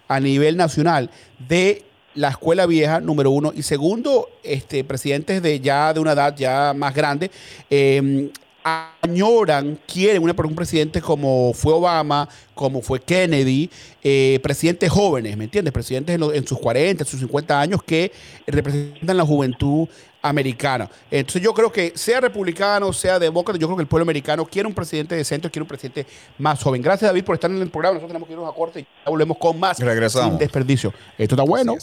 [0.06, 1.10] a nivel nacional
[1.48, 6.36] de la escuela vieja, número uno, y segundo, este, presidentes de ya de una edad
[6.36, 7.30] ya más grande,
[7.70, 8.30] eh,
[8.64, 13.70] añoran, quieren una, un presidente como fue Obama, como fue Kennedy,
[14.02, 15.72] eh, presidentes jóvenes, ¿me entiendes?
[15.72, 18.12] Presidentes en, en sus 40, sus 50 años que
[18.46, 19.88] representan la juventud
[20.22, 20.88] americana.
[21.10, 24.68] Entonces yo creo que sea republicano, sea demócrata, yo creo que el pueblo americano quiere
[24.68, 26.06] un presidente de centro, quiere un presidente
[26.38, 26.80] más joven.
[26.80, 27.94] Gracias David por estar en el programa.
[27.94, 30.28] Nosotros tenemos que irnos a corte y ya volvemos con más Regresamos.
[30.30, 30.94] sin desperdicio.
[31.18, 31.76] Esto está bueno.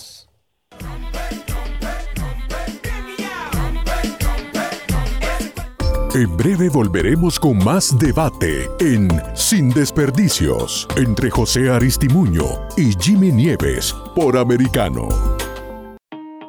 [6.16, 12.46] En breve volveremos con más debate en Sin Desperdicios entre José Aristimuño
[12.76, 15.08] y Jimmy Nieves por Americano.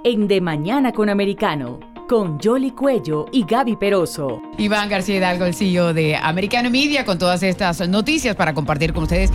[0.03, 4.41] En De Mañana con Americano, con Jolly Cuello y Gaby Peroso.
[4.57, 9.03] Iván García Hidalgo, el CEO de Americano Media, con todas estas noticias para compartir con
[9.03, 9.31] ustedes.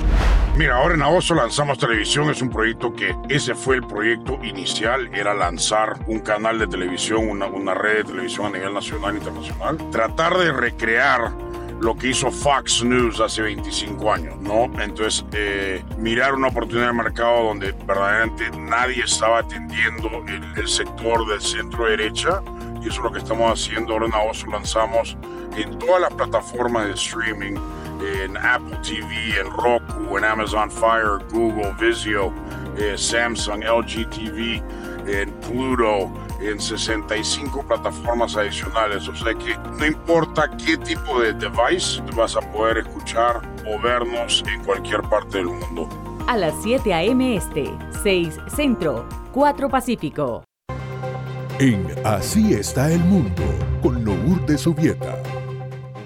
[0.58, 2.30] Mira, ahora en agosto lanzamos televisión.
[2.30, 7.28] Es un proyecto que ese fue el proyecto inicial, era lanzar un canal de televisión,
[7.28, 9.78] una, una red de televisión a nivel nacional e internacional.
[9.92, 11.34] Tratar de recrear
[11.82, 14.72] lo que hizo Fox News hace 25 años, ¿no?
[14.82, 20.24] Entonces, eh, mirar una oportunidad de mercado donde verdaderamente nadie estaba atendiendo
[20.56, 22.42] el, sector del centro derecha
[22.82, 23.92] y eso es lo que estamos haciendo.
[23.92, 25.18] Ahora en agosto lanzamos
[25.58, 27.56] en todas las plataformas de streaming,
[28.24, 29.85] en Apple TV, en Roku,
[30.18, 32.34] en Amazon Fire, Google, Vizio,
[32.78, 34.64] eh, Samsung, LG TV,
[35.08, 39.08] en Pluto, en 65 plataformas adicionales.
[39.08, 44.44] O sea que no importa qué tipo de device, vas a poder escuchar o vernos
[44.52, 45.90] en cualquier parte del mundo.
[46.28, 47.36] A las 7 a.m.
[47.36, 47.72] Este,
[48.04, 50.44] 6 Centro, 4 Pacífico.
[51.60, 53.44] En Así está el mundo
[53.82, 55.16] con Lourdes Subieta.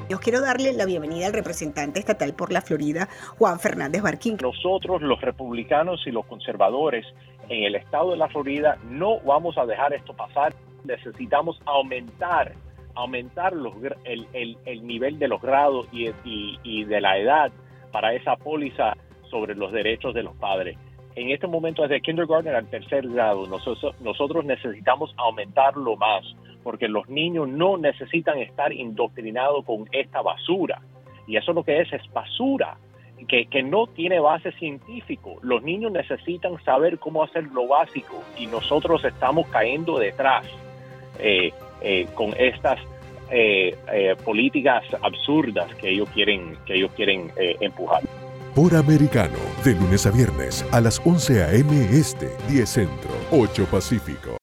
[0.09, 4.37] Yo quiero darle la bienvenida al representante estatal por la Florida, Juan Fernández Barquín.
[4.41, 7.05] Nosotros, los republicanos y los conservadores
[7.47, 10.55] en el estado de la Florida, no vamos a dejar esto pasar.
[10.83, 12.53] Necesitamos aumentar,
[12.95, 17.51] aumentar los, el, el- el nivel de los grados y, de la edad
[17.91, 18.95] para esa póliza
[19.29, 20.75] sobre los derechos de los padres.
[21.15, 26.23] En este momento, desde kindergarten al tercer grado, nosotros necesitamos aumentarlo más,
[26.63, 30.81] porque los niños no necesitan estar indoctrinados con esta basura.
[31.27, 32.77] Y eso lo que es es basura,
[33.27, 35.37] que, que no tiene base científico.
[35.41, 40.45] Los niños necesitan saber cómo hacer lo básico y nosotros estamos cayendo detrás
[41.19, 42.79] eh, eh, con estas
[43.31, 48.03] eh, políticas absurdas que ellos quieren, que ellos quieren empujar.
[48.55, 51.85] Por Americano, de lunes a viernes a las 11 a.m.
[51.91, 54.38] Este, 10 Centro, 8 Pacífico.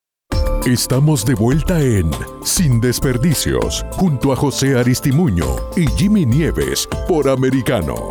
[0.67, 2.11] Estamos de vuelta en
[2.43, 8.11] Sin Desperdicios, junto a José Aristimuño y Jimmy Nieves por Americano.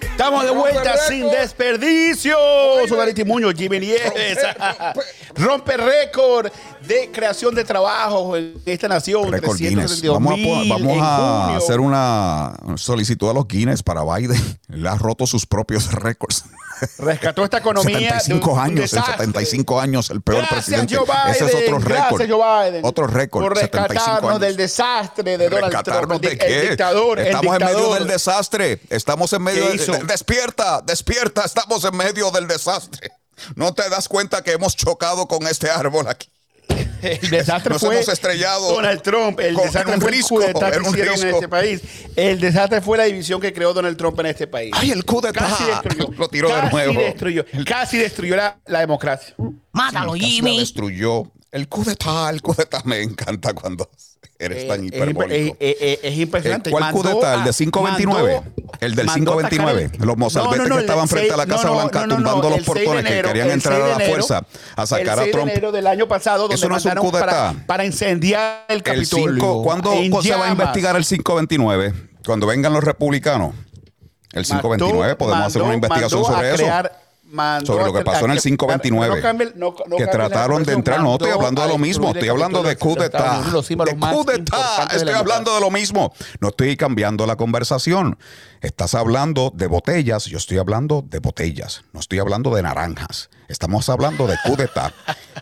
[0.00, 2.36] Estamos de vuelta sin desperdicio.
[2.88, 4.38] Soy Aristimuño, Jimmy Nieves.
[5.34, 6.52] Rompe récord
[6.86, 9.32] de creación de trabajo en esta nación.
[9.32, 10.00] Récord Guinness.
[10.00, 14.40] 372 Vamos a, vamos a hacer una solicitud a los Guinness para Biden.
[14.68, 16.44] Le ha roto sus propios récords.
[16.98, 17.98] Rescató esta economía.
[17.98, 19.12] de un- 75 un años, en desastre.
[19.16, 20.96] 75 años, el peor Gracias, presidente.
[20.96, 21.34] Joe Biden.
[21.34, 21.88] Ese es otro récord.
[22.20, 22.84] Gracias, Joe Biden.
[22.84, 23.42] Otro récord.
[23.44, 24.40] Por 75 rescatarnos años.
[24.40, 25.72] del desastre de Donald Trump.
[25.86, 26.60] ¿Rescatarnos El, de qué?
[26.62, 27.18] el dictador.
[27.20, 28.80] el Estamos en medio del desastre.
[28.90, 29.92] Estamos en medio ¿Qué del hizo?
[30.04, 31.42] Despierta, despierta.
[31.44, 33.10] Estamos en medio del desastre.
[33.54, 36.28] ¿No te das cuenta que hemos chocado con este árbol aquí?
[37.22, 39.40] El desastre Nos fue hemos estrellado Donald Trump.
[39.40, 41.48] El con- desastre en un fue risco, el coup que en un hicieron en este
[41.48, 41.80] país.
[42.16, 44.72] El desastre fue la división que creó Donald Trump en este país.
[44.74, 45.48] Ay, el coup d'etat.
[45.48, 46.10] Casi destruyó.
[46.18, 47.00] Lo tiró de nuevo.
[47.00, 49.34] Destruyó, casi destruyó la, la democracia.
[49.72, 51.24] Mátalo, Casi la destruyó.
[51.56, 53.88] El coup d'etat, el coup d'etat me encanta cuando
[54.38, 55.56] eres tan Eh, hiperbólico.
[55.58, 56.68] es- es- es impresionante.
[56.68, 57.34] Eh, ¿Cuál Mandó coup d'etat?
[57.36, 58.34] ¿El a- de 529?
[58.34, 59.90] mandó- el del mandó a atacar 529.
[59.98, 62.00] el- Los mozalbetes No, no, no, que el estaban frente a la 6 Casa Blanca
[62.08, 64.10] tumbando los el 6 de portones que enero, querían el entrar 6 a la enero,
[64.12, 65.46] fuerza a sacar el a 6 Trump.
[65.46, 67.20] de enero del año pasado, Eso no es un coup d'etat.
[67.30, 69.34] para, para incendiar el El Capitolio.
[69.40, 69.92] 5, ¿cuándo
[70.22, 71.94] se va a investigar el 529?
[72.26, 73.54] Cuando vengan los republicanos.
[74.32, 76.64] El 529, podemos hacer una Mandó- investigación mandó a sobre eso.
[77.28, 79.16] Mandó Sobre lo que pasó en el a- 529.
[79.16, 81.00] no cambie- no- no que la trataron de entrar.
[81.00, 82.12] No estoy hablando de lo mismo.
[82.12, 83.62] Estoy hablando de coup d'etat.
[84.92, 86.12] Estoy la hablando de lo mismo.
[86.40, 88.18] No estoy cambiando la conversación.
[88.60, 90.24] Estás hablando de botellas.
[90.26, 91.82] Yo estoy hablando de botellas.
[91.92, 93.28] No estoy hablando de naranjas.
[93.48, 94.92] Estamos hablando de coup d'etat.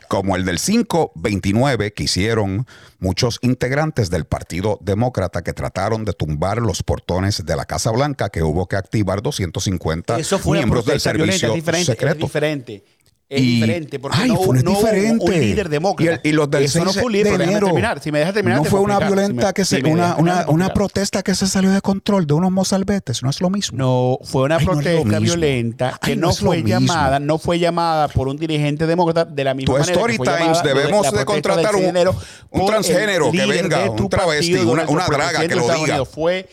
[0.09, 2.67] Como el del 529 que hicieron
[2.99, 8.29] muchos integrantes del Partido Demócrata que trataron de tumbar los portones de la Casa Blanca,
[8.29, 12.25] que hubo que activar 250 Eso fue miembros del servicio diferente, es secreto.
[12.27, 12.85] diferente.
[13.27, 15.25] Es Y- diferente, porque Ay, no, fue no hubo diferente.
[15.25, 16.21] un líder demócrata.
[16.23, 17.67] Y, el- y los del Eso no 6 fue un líder, de pero déjame enero.
[17.69, 18.01] terminar.
[18.03, 20.75] Si me dejas terminar, no fue una violenta Si que se, si una, una, una
[20.75, 23.23] protesta que se salió de control de unos mozalbetes.
[23.23, 23.79] No es lo mismo.
[23.79, 28.37] No, fue una Ay, protesta violenta que no, fue llamada, no fue llamada por un
[28.37, 29.93] dirigente demócrata de la misma Tu manera.
[29.95, 32.09] Story que fue Times, debemos de contratar del 6 de
[32.51, 36.05] un- transgénero que venga, un travesti, una- una draga que lo diga.
[36.05, 36.47] Fue,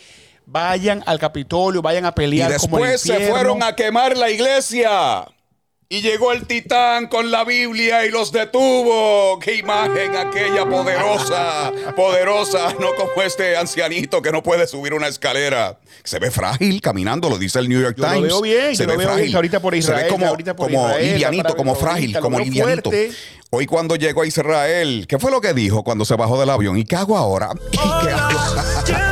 [0.45, 4.29] vayan al Capitolio, vayan a Y pelear como el después se fueron a quemar la
[4.31, 5.25] iglesia.
[5.93, 9.37] Y llegó el titán con la Biblia y los detuvo.
[9.39, 11.69] ¡Qué imagen aquella poderosa!
[11.97, 15.77] Poderosa, no como este ancianito que no puede subir una escalera.
[16.05, 18.27] Se ve frágil caminando, lo dice el New York Yo lo Times.
[18.29, 19.25] veo bien, se yo ve lo veo frágil.
[19.25, 22.39] bien, ahorita por se Israel, ve como, ahorita por como Israel, livianito, como frágil, como
[22.39, 22.89] livianito.
[22.89, 23.11] fuerte.
[23.49, 26.77] Hoy cuando llegó a Israel, ¿qué fue lo que dijo cuando se bajó del avión?
[26.77, 27.49] ¿Y qué hago ahora?
[27.69, 29.10] ¿Y qué hago?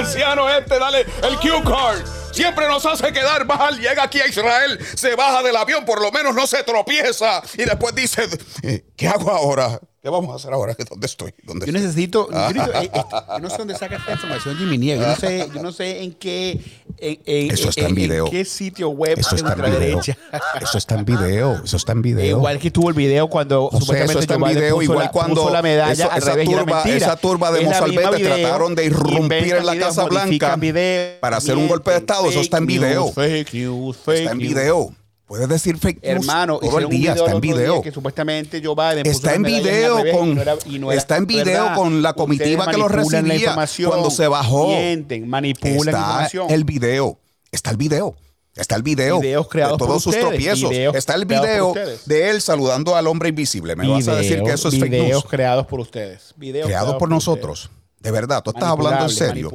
[0.00, 2.04] Anciano este, dale el cue card.
[2.32, 3.78] Siempre nos hace quedar mal.
[3.78, 7.42] Llega aquí a Israel, se baja del avión, por lo menos no se tropieza.
[7.54, 8.28] Y después dice,
[8.62, 9.80] eh, ¿qué hago ahora?
[10.02, 10.74] ¿Qué vamos a hacer ahora?
[10.88, 11.34] ¿Dónde estoy?
[11.42, 12.50] ¿Dónde Yo necesito, Ah.
[12.50, 13.02] yo, necesito- eh, eh,
[13.34, 15.02] yo no sé dónde saca esta información Jimmy Nieves.
[15.02, 16.58] Yo no sé, yo no sé en qué,
[16.96, 18.30] en, en- Eso está en video.
[18.30, 19.66] qué sitio web Eso está en video.
[19.98, 20.18] ultraderecha.
[20.62, 21.60] Eso está en video.
[21.62, 22.38] Eso está en video.
[22.38, 25.10] Igual que tuvo el video cuando José, supuestamente eso está en video, puso igual la,
[25.10, 28.10] cuando puso la medalla eso- al esa, revés turba, esa turba de video,
[28.40, 32.30] trataron de irrumpir en la videos, Casa Blanca videos, para hacer un golpe de Estado.
[32.30, 33.02] Eso está en video.
[33.04, 34.94] news, fake news, fake Está en video.
[35.30, 37.12] Puedes decir fake news Hermano, todo el día.
[37.12, 37.82] Está en video.
[37.82, 42.76] Que supuestamente Joe Biden Está en video con está en video con la comitiva que
[42.76, 43.54] lo recibía
[43.86, 44.66] cuando se bajó.
[44.66, 46.50] Mienten, manipulan está información.
[46.50, 47.20] el video.
[47.52, 48.16] Está el video.
[48.56, 50.68] Está el video Videos creados de por todos sus ustedes, tropiezos.
[50.68, 51.74] videos Está el por video
[52.06, 53.76] de él saludando al hombre invisible.
[53.76, 55.24] Me vas a decir que eso es fake videos news.
[55.30, 56.34] creados por ustedes.
[56.38, 57.70] Videos Creado creados por nosotros.
[58.00, 59.48] De verdad, tú estás hablando en serio.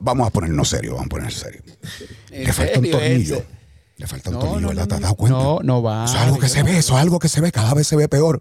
[0.00, 1.62] Vamos a ponernos serio, vamos a ponernos serio.
[2.32, 3.36] ¿En Le falta un tornillo.
[3.36, 3.61] ese?
[4.02, 4.82] Le falta un No, tornillo, no, ¿verdad?
[4.82, 5.38] no, ¿Te has no, dado cuenta?
[5.38, 6.04] no, no va.
[6.06, 7.94] Eso es algo que se ve, eso es algo que se ve, cada vez se
[7.94, 8.40] ve peor.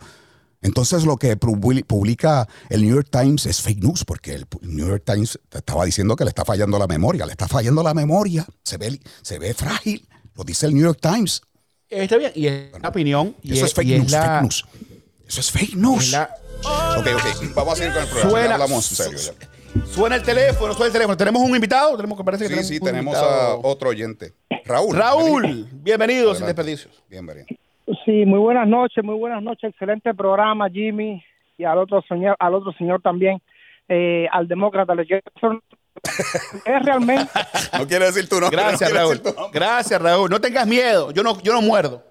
[0.63, 4.87] Entonces lo que publi- publica el New York Times es fake news, porque el New
[4.87, 7.93] York Times te estaba diciendo que le está fallando la memoria, le está fallando la
[7.93, 11.41] memoria, se ve, se ve frágil, lo dice el New York Times.
[11.87, 13.35] Está bien, y es una opinión.
[13.43, 14.65] Y Eso es fake y news, la- fake news.
[15.27, 16.03] Eso es fake news.
[16.05, 16.29] es la-
[16.97, 19.19] Ok, ok, vamos a seguir con el programa, Suena- hablamos en serio.
[19.19, 19.33] ya.
[19.93, 21.17] Suena el teléfono, suena el teléfono.
[21.17, 21.95] ¿Tenemos un invitado?
[21.95, 24.33] Tenemos que parece que Sí, sí, un tenemos a otro oyente.
[24.65, 24.95] Raúl.
[24.95, 26.45] Raúl, bienvenido sin Adelante.
[26.63, 27.03] desperdicios.
[27.09, 27.47] Bienvenido.
[28.05, 31.23] Sí, muy buenas noches, muy buenas noches, excelente programa, Jimmy,
[31.57, 33.41] y al otro señor, al otro señor también,
[33.89, 35.21] eh, al demócrata le quiero
[36.65, 37.29] es realmente
[37.77, 38.57] No quiere decir tu nombre.
[38.57, 39.17] Gracias, no Raúl.
[39.17, 39.59] decir tu nombre.
[39.59, 40.29] Gracias, Raúl.
[40.29, 41.11] No tengas miedo.
[41.11, 42.03] Yo no, yo no muerdo.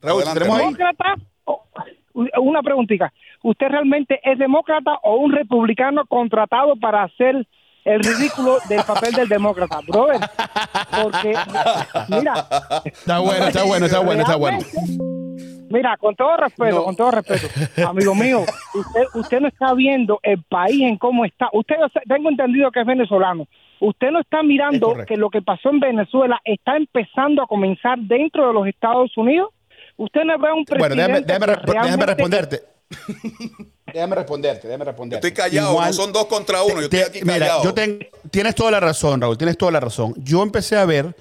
[0.00, 1.14] Raúl, Adelante, ¿tenemos demócrata.
[1.44, 1.64] o-
[2.42, 3.12] una preguntita,
[3.42, 7.46] ¿usted realmente es demócrata o un republicano contratado para hacer
[7.84, 10.20] el ridículo del papel del demócrata, brother.
[11.02, 11.34] Porque,
[12.08, 12.46] mira.
[12.84, 14.58] Está bueno, está bueno, está bueno, está bueno.
[15.70, 17.46] Mira, con todo respeto, con todo respeto,
[17.86, 18.40] amigo mío,
[18.74, 21.48] usted, usted no está viendo el país en cómo está.
[21.52, 21.76] Usted,
[22.08, 23.46] tengo entendido que es venezolano.
[23.78, 28.48] Usted no está mirando que lo que pasó en Venezuela está empezando a comenzar dentro
[28.48, 29.50] de los Estados Unidos.
[29.96, 30.96] Usted no ve un presidente.
[30.96, 32.69] Bueno, déjame, déjame, responderte.
[33.92, 35.26] déjame responderte, déjame responderte.
[35.26, 36.76] Estoy callado, Igual- no son dos contra uno.
[36.76, 37.64] Yo estoy aquí mira, callado.
[37.64, 40.14] yo ten- tienes toda la razón, Raúl, tienes toda la razón.
[40.18, 41.14] Yo empecé a ver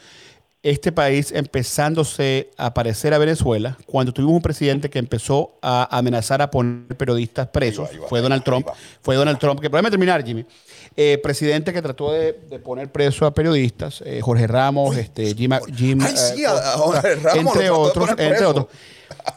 [0.62, 6.42] este país empezándose a parecer a Venezuela cuando tuvimos un presidente que empezó a amenazar
[6.42, 7.90] a poner periodistas presos.
[8.10, 8.68] fue Donald Trump.
[9.02, 10.46] Fue Donald Trump, que déjame terminar, Jimmy.
[10.98, 15.52] Eh, presidente que trató de, de poner preso a periodistas, eh, Jorge Ramos, este, Jim,
[15.74, 18.66] Jim, Ay, sí, eh, a- a Jorge Ramos entre otros, entre otros.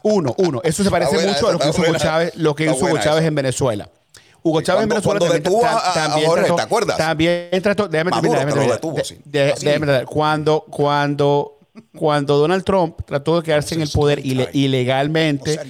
[0.03, 0.61] Uno, uno.
[0.65, 1.95] Eso se parece buena mucho a lo que hizo Hugo.
[1.99, 3.89] Chávez, lo que hizo Hugo Chávez en Venezuela.
[4.45, 6.97] Hugo Chávez en Venezuela también, detuvo a- a también Jorge, trató, ¿te acuerdas?
[6.97, 9.05] También trató, déjame Maduro, terminar, déjame pero lo terminar.
[9.05, 9.19] detuvo, sí.
[9.25, 10.05] De- déjame.
[10.07, 11.59] Cuando, cuando,
[11.97, 15.61] cuando Donald Trump trató de quedarse en el poder ile- ilegalmente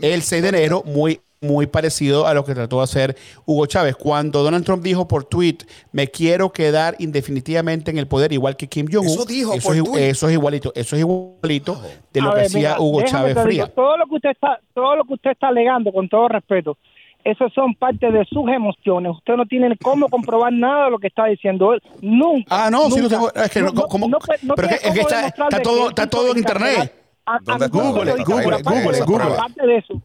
[0.00, 3.96] el 6 de enero, muy muy parecido a lo que trató de hacer Hugo Chávez.
[3.96, 5.58] Cuando Donald Trump dijo por tweet,
[5.90, 9.06] me quiero quedar indefinitivamente en el poder, igual que Kim Jong-un.
[9.08, 10.08] Eso dijo eso, por es, tweet.
[10.08, 11.80] eso es igualito, eso es igualito
[12.12, 13.66] de lo A que ver, hacía mira, Hugo Chávez digo, Fría.
[13.68, 16.78] todo lo que usted está, todo lo que usted está alegando, con todo respeto,
[17.24, 19.12] eso son parte de sus emociones.
[19.16, 21.80] Usted no tiene cómo comprobar nada de lo que está diciendo él.
[22.00, 22.46] Nunca.
[22.66, 23.08] Ah, no, sí nunca.
[23.16, 23.32] tengo.
[23.32, 26.92] Es que no, no pero es que, cómo está, todo, está todo en internet.
[27.26, 27.38] a-
[27.68, 29.24] Google, Google, Google, Google.
[29.34, 30.02] Aparte de eso,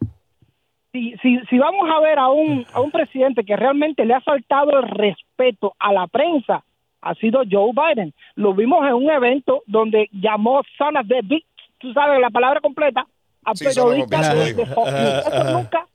[0.98, 4.22] si, si, si vamos a ver a un, a un presidente que realmente le ha
[4.22, 6.64] faltado el respeto a la prensa,
[7.02, 8.14] ha sido Joe Biden.
[8.36, 10.68] Lo vimos en un evento donde llamó of
[11.08, 11.46] the bitch,
[11.78, 13.06] tú sabes la palabra completa,
[13.46, 14.74] a Sí, periodistas de, de dijo.
[14.74, 15.28] Fox News.
[15.28, 15.86] Eso nunca,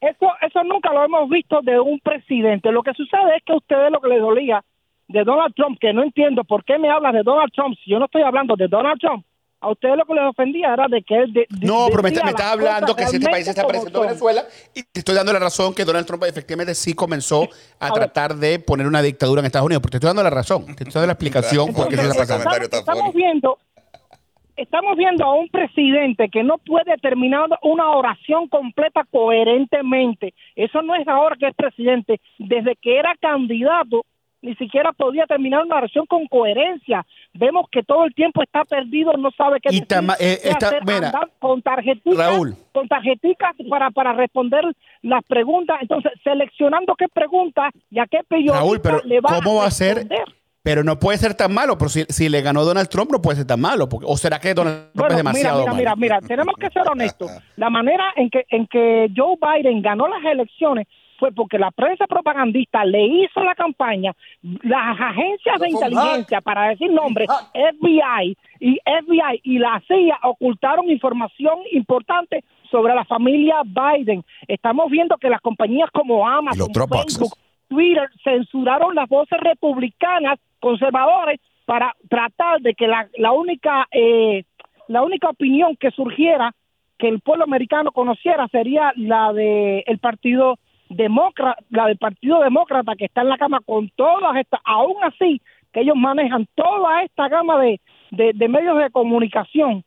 [0.00, 2.72] eso, eso nunca lo hemos visto de un presidente.
[2.72, 4.64] Lo que sucede es que a ustedes lo que les dolía
[5.08, 7.98] de Donald Trump, que no entiendo por qué me hablas de Donald Trump si yo
[7.98, 9.24] no estoy hablando de Donald Trump.
[9.60, 11.32] A ustedes lo que les ofendía era de que él...
[11.32, 14.06] de- de- No, pero me, estás hablando que si este país está pareciendo a.
[14.06, 14.44] Venezuela
[14.74, 17.48] y te estoy dando la razón que Donald Trump efectivamente sí comenzó
[17.80, 19.80] a tratar de poner una dictadura en Estados Unidos.
[19.80, 22.18] Porque te estoy dando la razón, te estoy dando la explicación por qué eso está
[22.22, 22.44] pasando.
[22.44, 23.58] comentario está estamos viendo
[24.56, 30.32] estamos viendo a un presidente que no puede terminar una oración completa coherentemente.
[30.54, 32.20] Eso no es ahora que es presidente.
[32.38, 34.04] Desde que era candidato,
[34.46, 37.04] ni siquiera podía terminar una oración con coherencia.
[37.34, 40.48] Vemos que todo el tiempo está perdido, no sabe qué Y decir, tama- eh, qué
[40.50, 42.54] está- hacer, mira, con tarjeticas, Raúl.
[42.72, 44.64] con tarjeticas para, para responder
[45.02, 45.76] las preguntas.
[45.82, 48.20] Entonces, seleccionando qué preguntas y a qué
[48.52, 49.96] Raúl, pero le va ¿cómo va a ser?
[49.96, 50.24] responder.
[50.62, 53.36] Pero no puede ser tan malo, pero si, si le ganó Donald Trump no puede
[53.36, 53.88] ser tan malo.
[53.88, 55.96] Porque, ¿O será que Donald Trump es demasiado mira, mira, malo?
[56.00, 57.30] mira, mira, tenemos que ser honestos.
[57.56, 60.88] La manera en que, en que Joe Biden ganó las elecciones
[61.18, 64.12] fue porque la prensa propagandista le hizo la campaña,
[64.62, 71.58] las agencias de inteligencia, para decir nombres, FBI y FBI y la CIA ocultaron información
[71.72, 74.24] importante sobre la familia Biden.
[74.48, 76.72] Estamos viendo que las compañías como Amazon.
[76.72, 77.36] Facebook,
[77.68, 84.44] Twitter censuraron las voces republicanas conservadores para tratar de que la, la única eh,
[84.88, 86.52] la única opinión que surgiera
[86.98, 90.58] que el pueblo americano conociera sería la de el partido
[90.88, 95.40] demócrata la del partido demócrata que está en la cama con todas estas aún así
[95.72, 97.80] que ellos manejan toda esta gama de,
[98.10, 99.82] de, de medios de comunicación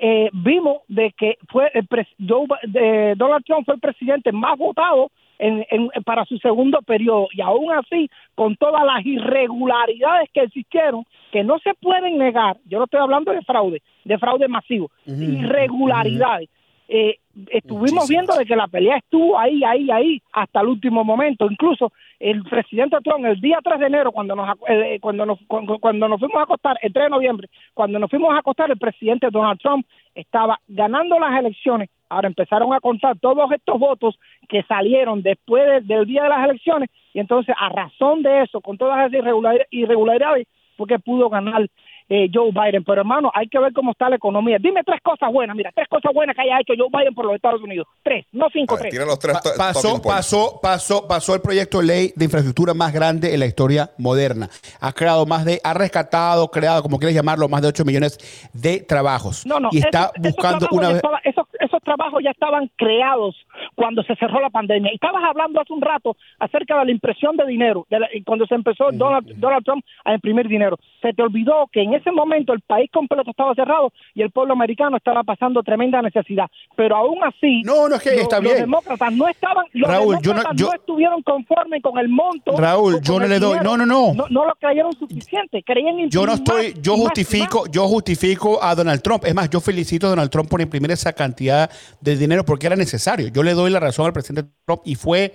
[0.00, 4.58] eh, vimos de que fue el pres- Joe de Donald Trump fue el presidente más
[4.58, 7.28] votado en, en- para su segundo periodo.
[7.32, 12.78] Y aún así con todas las irregularidades que existieron que no se pueden negar yo
[12.78, 14.90] no estoy hablando de fraude de fraude masivo
[15.34, 16.48] irregularidades
[16.88, 17.18] eh,
[17.50, 21.46] estuvimos viendo de que la pelea estuvo ahí, ahí, ahí, hasta el último momento.
[21.50, 26.08] Incluso el presidente Trump, el día 3 de enero, cuando nos, eh, cuando nos, cuando,
[26.08, 29.28] nos fuimos a acostar, el 3 de noviembre, cuando nos fuimos a acostar, el presidente
[29.30, 31.90] Donald Trump estaba ganando las elecciones.
[32.08, 34.18] Ahora empezaron a contar todos estos votos
[34.48, 38.60] que salieron después de- del día de las elecciones y entonces a razón de eso,
[38.60, 41.66] con todas esas irregular- irregularidades, fue que pudo ganar
[42.08, 42.84] eh, Joe Biden.
[42.84, 44.58] Pero hermano, hay que ver cómo está la economía.
[44.60, 47.34] Dime tres cosas buenas, mira, tres cosas buenas que haya hecho Joe Biden por los
[47.34, 47.86] Estados Unidos.
[48.02, 48.90] Tres, no cinco, tres.
[48.90, 52.92] Tira los tres Pa- pasó, pasó, pasó, pasó el proyecto de ley de infraestructura más
[52.92, 54.50] grande en la historia moderna.
[54.80, 58.18] Ha creado más de, ha rescatado, creado, como quieres llamarlo, más de 8 millones
[58.52, 59.46] de trabajos.
[59.46, 61.02] No, no, y está buscando una vez.
[61.24, 63.34] esos, esos trabajos ya estaban creados
[63.74, 64.90] cuando se cerró la pandemia.
[64.92, 68.46] Y estabas hablando hace un rato acerca de la impresión de dinero, de la- cuando
[68.46, 70.78] se empezó Donald, Donald Trump a imprimir dinero.
[71.02, 74.52] Se te olvidó que en ese momento el país completo estaba cerrado y el pueblo
[74.52, 76.46] americano estaba pasando tremenda necesidad.
[76.76, 78.56] Pero aún así, No, no, es que los, está los bien.
[78.64, 82.56] demócratas no estaban, los Raúl, yo no- yo- no estuvieron conformes con el monto.
[82.56, 83.76] Raúl, yo no le doy- dinero.
[83.76, 84.14] no, no, no.
[84.14, 88.62] No, no lo creyeron suficiente, creían Yo no estoy, más, yo más, justifico, yo justifico
[88.62, 89.24] a Donald Trump.
[89.24, 91.53] Es más, yo felicito a Donald Trump por imprimir esa cantidad
[92.00, 93.28] de dinero porque era necesario.
[93.28, 95.32] Yo le doy la razón al presidente Trump y fue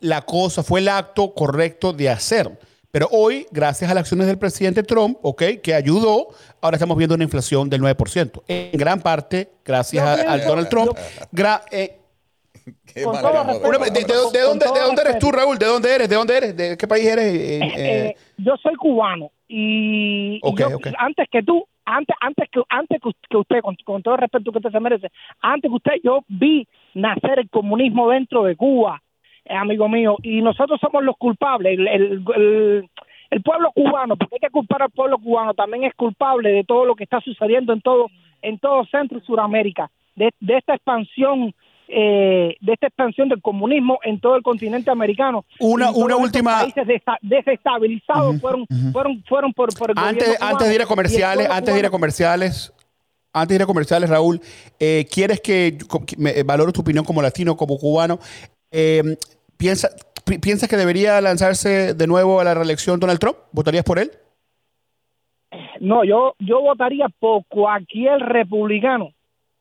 [0.00, 2.50] la cosa, fue el acto correcto de hacer.
[2.92, 6.28] Pero hoy, gracias a las acciones del presidente Trump, ok, que ayudó,
[6.60, 8.42] ahora estamos viendo una inflación del 9%.
[8.48, 10.96] En gran parte, gracias a, a Donald Trump.
[11.30, 11.96] gra- eh,
[12.94, 15.30] de, de- de con- dónde, con ¿De todo dónde eres tú.
[15.30, 15.56] Raúl?
[15.58, 16.08] ¿De dónde eres?
[16.08, 16.56] ¿De dónde eres?
[16.56, 17.24] ¿De qué país eres?
[17.26, 23.00] Eh, eh, Eh, yo soy cubano y, yo, antes que tú, antes, antes que antes
[23.00, 25.10] que us- que usted, con, todo el respeto que usted se merece,
[25.40, 29.02] antes que usted, yo vi nacer el comunismo dentro de Cuba,
[29.44, 31.78] eh, amigo mío, y nosotros somos los culpables.
[31.78, 32.24] El,
[33.30, 36.84] el, pueblo cubano, porque hay que culpar al pueblo cubano, también es culpable de todo
[36.84, 38.08] lo que está sucediendo en todo,
[38.42, 41.54] en todo Centro y Suramérica, de esta expansión.
[41.92, 46.86] Eh, de esta expansión del comunismo en todo el continente americano Una- una última- países
[47.20, 51.80] desestabilizados fueron, fueron fueron por, por el antes, antes de ir a comerciales, antes de
[51.80, 52.72] ir a comerciales,
[53.32, 54.40] antes de ir a comerciales, Raúl,
[54.78, 55.76] eh, ¿quieres que
[56.06, 58.18] que me- valoro tu opinión como latino, como cubano?
[58.70, 59.16] Eh,
[59.56, 59.88] ¿piensa,
[60.24, 63.36] pi- ¿Piensas que debería lanzarse de nuevo a la reelección Donald Trump?
[63.52, 64.10] ¿Votarías por él?
[65.80, 69.10] No, yo, yo votaría por cualquier republicano,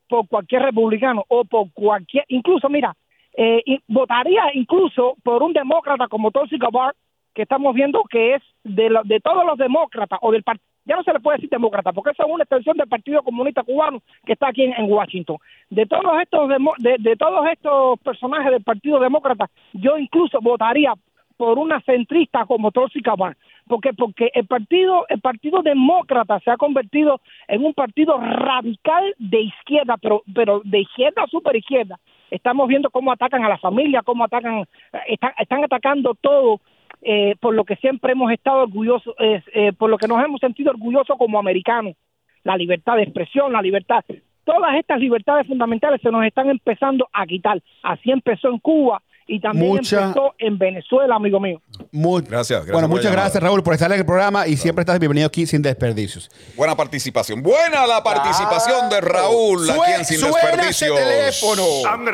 [0.09, 2.93] por cualquier republicano o por cualquier, incluso mira,
[3.37, 6.95] eh, votaría incluso por un demócrata como Tulsi Gabbard,
[7.33, 10.95] que estamos viendo que es de, lo- de todos los demócratas o del partido, ya
[10.95, 14.01] no se le puede decir demócrata, porque eso es una extensión del Partido Comunista Cubano
[14.25, 15.37] que está aquí en, Washington.
[15.69, 20.93] De todos estos demo- de, de todos estos personajes del Partido Demócrata, yo incluso votaría
[21.37, 23.37] por una centrista como Tulsi Gabbard,
[23.69, 29.41] porque porque el partido el partido demócrata se ha convertido en un partido radical de
[29.41, 31.99] izquierda, pero pero de izquierda a super izquierda.
[32.31, 34.65] Estamos viendo cómo atacan a la familia, cómo atacan
[35.07, 36.61] están, están atacando todo
[37.03, 40.41] eh, por lo que siempre hemos estado orgullosos, eh, eh, por lo que nos hemos
[40.41, 41.95] sentido orgullosos como americanos,
[42.43, 44.03] la libertad de expresión, la libertad,
[44.45, 47.61] todas estas libertades fundamentales se nos están empezando a quitar.
[47.83, 48.99] Así empezó en Cuba
[49.29, 51.61] y también Mucha- empezó en Venezuela, amigo mío.
[51.91, 53.21] Muy, Gracias, gracias bueno, muchas llamada.
[53.23, 56.29] gracias, Raúl, por estar en el programa y siempre estás bienvenido aquí sin desperdicios.
[56.57, 57.41] Buena participación.
[57.43, 60.97] Buena la participación de Raúl aquí en Sin Suena ese Desperdicios.
[60.97, 61.63] teléfono.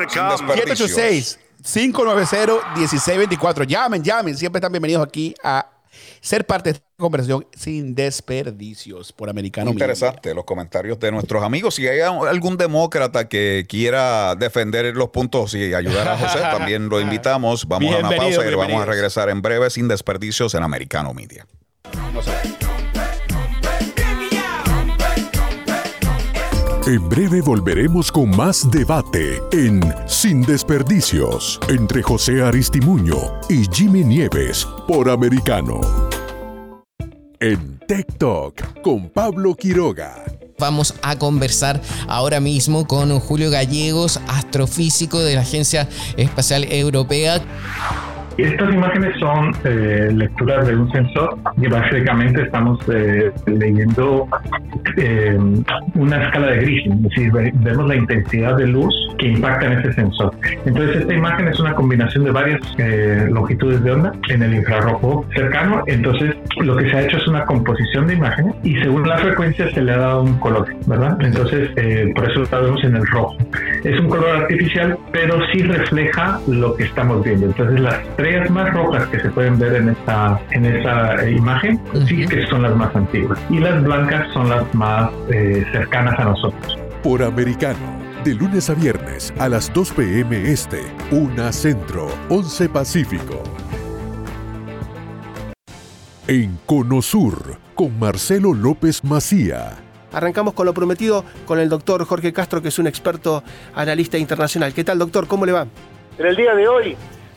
[0.08, 1.38] Sin desperdicios.
[1.62, 3.64] 786-590-1624.
[3.66, 4.36] Llamen, llamen.
[4.36, 5.66] Siempre están bienvenidos aquí a
[6.20, 9.84] ser parte de esta conversación sin desperdicios por Americano Media.
[9.84, 11.74] Interesante los comentarios de nuestros amigos.
[11.74, 17.00] Si hay algún demócrata que quiera defender los puntos y ayudar a José, también lo
[17.00, 17.66] invitamos.
[17.66, 21.46] Vamos a una pausa y vamos a regresar en breve sin desperdicios en Americano Media.
[26.86, 33.16] En breve volveremos con más debate en Sin Desperdicios entre José Aristimuño
[33.48, 35.80] y Jimmy Nieves por Americano.
[37.40, 40.22] En Tech Talk con Pablo Quiroga.
[40.60, 47.42] Vamos a conversar ahora mismo con Julio Gallegos, astrofísico de la Agencia Espacial Europea.
[48.38, 54.28] Estas imágenes son eh, lecturas de un sensor y básicamente estamos eh, leyendo
[54.96, 55.38] eh,
[55.94, 59.78] una escala de Gaussian, es decir, ve- vemos la intensidad de luz que impacta en
[59.78, 60.32] ese sensor.
[60.66, 65.24] Entonces esta imagen es una combinación de varias eh, longitudes de onda en el infrarrojo
[65.34, 65.82] cercano.
[65.86, 69.70] Entonces lo que se ha hecho es una composición de imágenes y según la frecuencia
[69.72, 71.16] se le ha dado un color, ¿verdad?
[71.20, 73.36] Entonces eh, por eso lo vemos en el rojo.
[73.84, 77.46] Es un color artificial, pero sí refleja lo que estamos viendo.
[77.46, 81.80] Entonces las estrellas más rojas que se pueden ver en esta, en esa eh, imagen
[82.08, 86.24] sí que son las más antiguas y las blancas son las más eh, cercanas a
[86.24, 86.76] nosotros.
[87.04, 87.78] Por Americano,
[88.24, 90.50] de lunes a viernes a las 2 p.m.
[90.50, 90.80] Este,
[91.12, 93.42] 1 Centro, 11 Pacífico.
[96.26, 99.74] En Conosur, con Marcelo López Macía.
[100.12, 104.74] Arrancamos con lo prometido con el doctor Jorge Castro, que es un experto analista internacional.
[104.74, 105.28] ¿Qué tal, doctor?
[105.28, 105.66] ¿Cómo le va?
[106.18, 106.96] En el día de hoy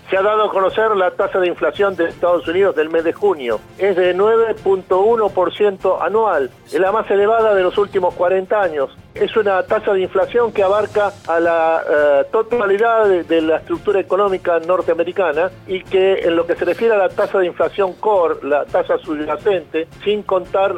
[0.10, 3.14] se ha dado a conocer la tasa de inflación de Estados Unidos del mes de
[3.14, 3.60] junio.
[3.78, 8.90] Es de 9.1% anual, es la más elevada de los últimos 40 años.
[9.14, 14.60] Es una tasa de inflación que abarca a la eh, totalidad de, la estructura económica
[14.60, 18.66] norteamericana y que en lo que se refiere a la tasa de inflación core, la
[18.66, 20.76] tasa subyacente, sin contar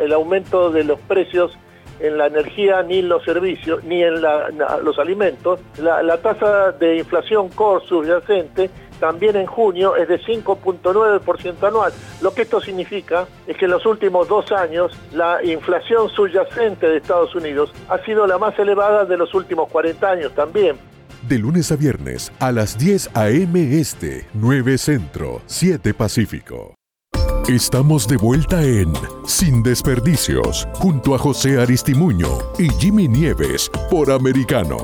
[0.00, 1.56] el aumento de los precios
[2.00, 5.60] en la energía, ni en los servicios, ni en los alimentos.
[5.78, 11.92] La, la tasa de inflación core subyacente también en junio es de 5.9% anual.
[12.20, 16.98] Lo que esto significa es que en los últimos dos años la inflación subyacente de
[16.98, 20.76] Estados Unidos ha sido la más elevada de los últimos 40 años también.
[21.28, 23.80] De lunes a viernes a las 10 a.m.
[23.80, 26.77] Este, 9 Centro, 7 Pacífico.
[27.48, 28.92] Estamos de vuelta en
[29.26, 32.28] Sin Desperdicios, junto a José Aristimuño
[32.58, 34.76] y Jimmy Nieves por Americano.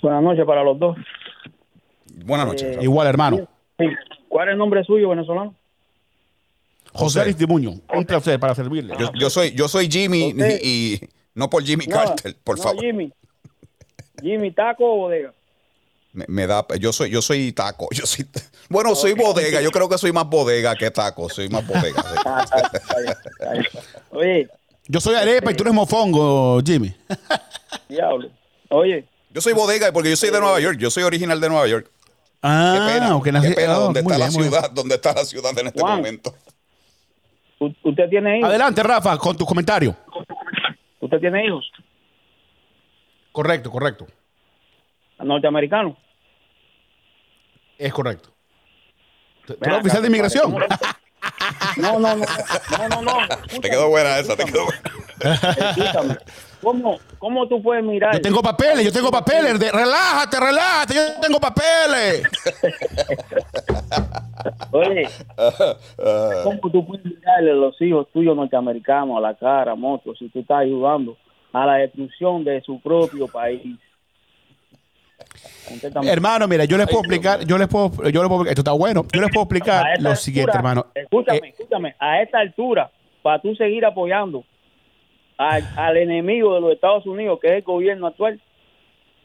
[0.00, 0.96] Buenas noches para los dos.
[2.24, 2.78] Buenas noches.
[2.82, 3.48] Igual, hermano.
[3.78, 3.86] Sí.
[4.28, 5.54] ¿Cuál es el nombre suyo, venezolano?
[6.92, 8.94] José Aristimuño, un placer para servirle.
[8.98, 10.60] Yo, yo soy, yo soy Jimmy José.
[10.62, 11.00] y, y
[11.34, 12.82] no por Jimmy No, Carter, por no, favor.
[12.84, 13.12] Jimmy.
[14.20, 15.32] Jimmy, taco o bodega.
[16.12, 17.88] Me, me da, yo soy, yo soy taco.
[17.92, 18.26] Yo soy,
[18.68, 19.60] bueno, soy bodega.
[19.60, 21.28] Yo creo que soy más bodega que taco.
[21.28, 22.02] Soy más bodega.
[22.02, 23.78] sí.
[24.10, 24.48] Oye,
[24.88, 26.92] Yo soy arepa y tú eres mofongo, Jimmy.
[27.88, 28.28] diablo.
[28.70, 29.04] Oye.
[29.32, 30.76] Yo soy bodega porque yo soy de Nueva York.
[30.78, 31.88] Yo soy original de Nueva York.
[32.42, 33.40] Ah, Qué pena.
[33.42, 34.52] Qué pena dónde muy está la bien, muy bien.
[34.52, 35.96] ciudad, dónde está la ciudad en este Juan.
[35.96, 36.34] momento.
[37.58, 38.48] ¿u- ¿Usted tiene hijos?
[38.48, 39.94] Adelante, Rafa, con tu comentario.
[41.00, 41.70] ¿Usted tiene hijos?
[43.32, 44.06] Correcto, correcto.
[45.18, 45.96] ¿Norteamericanos?
[47.78, 48.30] Es correcto.
[49.46, 50.54] ¿Tú Ven eres acá, oficial de inmigración?
[51.76, 52.24] No, no, no.
[52.78, 53.18] No, no, no.
[53.60, 56.18] Te quedó buena esa, te quedó buena.
[56.62, 58.14] ¿Cómo, ¿Cómo tú puedes mirar?
[58.14, 59.58] Yo tengo papeles, yo tengo papeles.
[59.58, 62.22] de- relájate, relájate, yo tengo papeles.
[64.72, 65.08] Oye,
[66.44, 70.40] ¿cómo tú puedes mirarle a los hijos tuyos norteamericanos a la cara, moto, si tú
[70.40, 71.16] estás ayudando
[71.52, 73.78] a la destrucción de su propio país?
[76.02, 79.04] Hermano, mira, yo les puedo explicar, yo les puedo, yo les puedo, esto está bueno,
[79.12, 80.86] yo les puedo explicar lo siguiente, hermano.
[80.94, 82.90] Escúchame, Eh, escúchame, a esta altura,
[83.22, 84.44] para tú seguir apoyando
[85.40, 88.38] al, al enemigo de los Estados Unidos, que es el gobierno actual,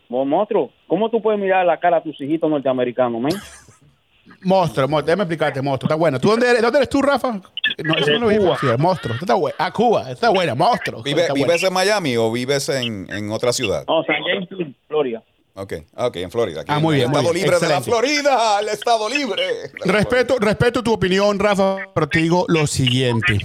[0.07, 3.33] mo- monstruo, ¿cómo tú puedes mirar la cara a tus hijitos norteamericanos, men?
[4.41, 6.19] monstruo, monstruo, déjame explicarte, monstruo, está bueno.
[6.19, 7.41] ¿Tú dónde eres, dónde eres tú, Rafa?
[7.83, 9.55] No, eso no lo dijimos así, monstruo, está bueno.
[9.59, 11.03] Ah, Cuba, está buena, monstruo.
[11.03, 11.47] Vive- está bueno.
[11.47, 13.83] ¿Vives en Miami o vives en, en otra ciudad?
[13.87, 15.21] No, San James, Florida.
[15.57, 16.61] Ok, ok, en Florida.
[16.61, 17.81] aquí Ah, muy en bien, El muy Estado bien, libre de la.
[17.81, 19.43] Florida, el Estado libre.
[19.85, 23.37] Respeto, respeto tu opinión, Rafa, pero te digo lo siguiente.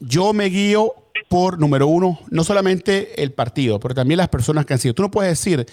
[0.00, 0.92] Yo me guío
[1.28, 4.94] por, número uno, no solamente el partido, pero también las personas que han sido.
[4.94, 5.66] Tú no puedes decir,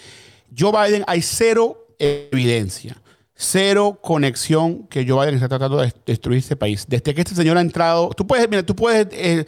[0.57, 3.01] Joe Biden, hay cero evidencia,
[3.35, 6.85] cero conexión que Joe Biden está tratando de destruir este país.
[6.87, 9.45] Desde que este señor ha entrado, tú puedes, mira, tú puedes, eh,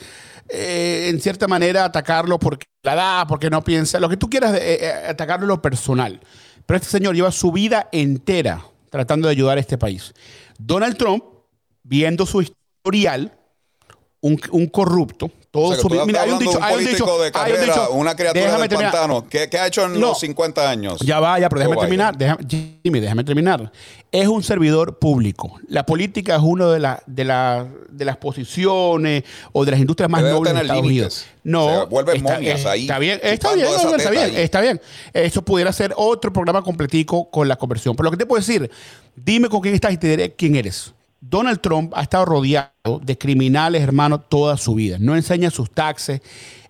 [0.50, 4.58] eh, en cierta manera, atacarlo porque la da, porque no piensa, lo que tú quieras,
[4.62, 6.20] eh, atacarlo en lo personal.
[6.66, 10.14] Pero este señor lleva su vida entera tratando de ayudar a este país.
[10.58, 11.24] Donald Trump,
[11.84, 13.38] viendo su historial,
[14.22, 17.06] un corrupto, todo O sea, que su Mira, hay un dicho, un hay un dicho,
[17.06, 17.92] de hay un carrera, dicho.
[17.92, 18.92] una criatura Déjame del terminar.
[18.92, 19.28] pantano.
[19.30, 20.00] ¿Qué, qué ha hecho en No.
[20.08, 21.00] los 50 años?
[21.02, 22.18] Ya va, ya, pero déjame Joe terminar.
[22.18, 22.48] Déjame-
[22.84, 23.72] Jimmy, déjame terminar.
[24.12, 25.60] Es un servidor público.
[25.68, 30.10] La política es una de, la- de, la- de las posiciones o de las industrias
[30.10, 31.04] más Debe nobles de Estados límites.
[31.04, 31.26] Unidos.
[31.44, 34.36] No, O sea, vuelven está, momias ahí, Está bien, está bien, está bien, ahí.
[34.38, 34.82] está bien.
[35.14, 37.96] Eso pudiera ser otro programa completico con la conversión.
[37.96, 38.72] Pero lo que te puedo decir,
[39.16, 40.94] dime con quién estás y te diré quién eres.
[41.26, 44.98] Donald Trump ha estado rodeado de criminales, hermano, toda su vida.
[45.00, 46.22] No enseña sus taxes,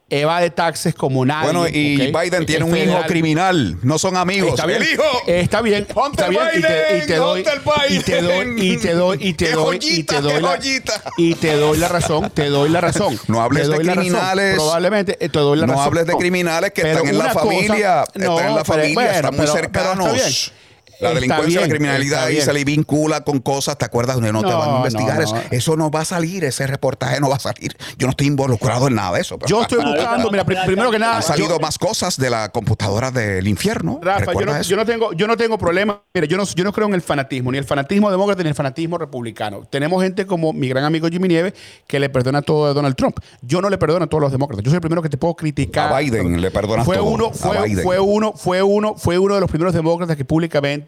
[0.09, 1.51] evade taxes como nadie.
[1.51, 1.97] Bueno, y.
[2.11, 3.77] Biden tiene Es un hijo criminal.
[3.81, 4.51] No son amigos.
[4.51, 5.03] Está bien, ¡El hijo!
[5.25, 8.91] está bien, está bien, y te, y te Biden, doy, y te doy, y te
[8.93, 11.03] doy, y te ¡Qué doy, y te doy qué la, joyita!
[11.17, 13.19] y te doy la razón, te doy la razón.
[13.27, 13.95] No hables de razón.
[13.95, 14.55] criminales.
[14.55, 15.87] Probablemente eh, te doy la No razón.
[15.87, 19.15] hables de criminales que Pero están en la cosa- familia, están en la pero- familia,
[19.15, 20.05] están muy pero cercanos.
[20.05, 20.62] está bien.
[20.99, 24.15] La delincuencia, bien, la criminalidad ahí se le vincula con cosas, ¿te acuerdas?
[24.15, 25.15] Donde no, te van a investigar.
[25.17, 25.41] no, Eso, no.
[25.51, 27.75] eso no va a salir, ese reportaje no va a salir.
[27.97, 29.37] Yo no estoy involucrado en nada de eso.
[29.37, 32.29] pero- Yo estoy buscando, mira, pri- primero que nada, Han salido yo- más cosas de
[32.29, 33.99] la computadora del infierno.
[34.01, 36.01] Rafa, yo ¿Recuerdas no, yo no tengo, yo no tengo problema.
[36.13, 38.55] Mira, yo no, yo no creo en el fanatismo, ni el fanatismo demócrata ni el
[38.55, 39.63] fanatismo republicano.
[39.69, 41.53] Tenemos gente como mi gran amigo Jimmy Nieves
[41.87, 43.17] que le perdona todo a Donald Trump.
[43.41, 44.63] Yo no le perdono a todos los demócratas.
[44.63, 45.91] Yo soy el primero que te puedo criticar.
[45.93, 47.05] A Biden le perdonas fue todo.
[47.05, 47.83] Uno, A fue, Biden.
[47.83, 50.82] fue uno, fue uno, fue uno de los primeros demócratas que públicamente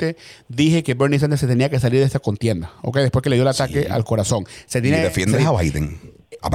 [0.48, 2.74] dije que Bernie Sanders se tenía que salir de esta contienda.
[2.82, 2.98] ¿ok?
[2.98, 4.46] Después que le dio el ataque al corazón.
[4.66, 6.00] Se Y tiene, defiendes se- a Biden.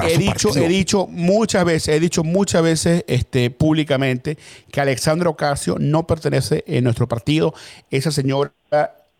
[0.07, 0.65] He dicho, partido.
[0.65, 4.37] he dicho muchas veces, he dicho muchas veces este, públicamente
[4.71, 7.53] que Alexandra Ocasio no pertenece en nuestro partido.
[7.89, 8.53] Esa señora,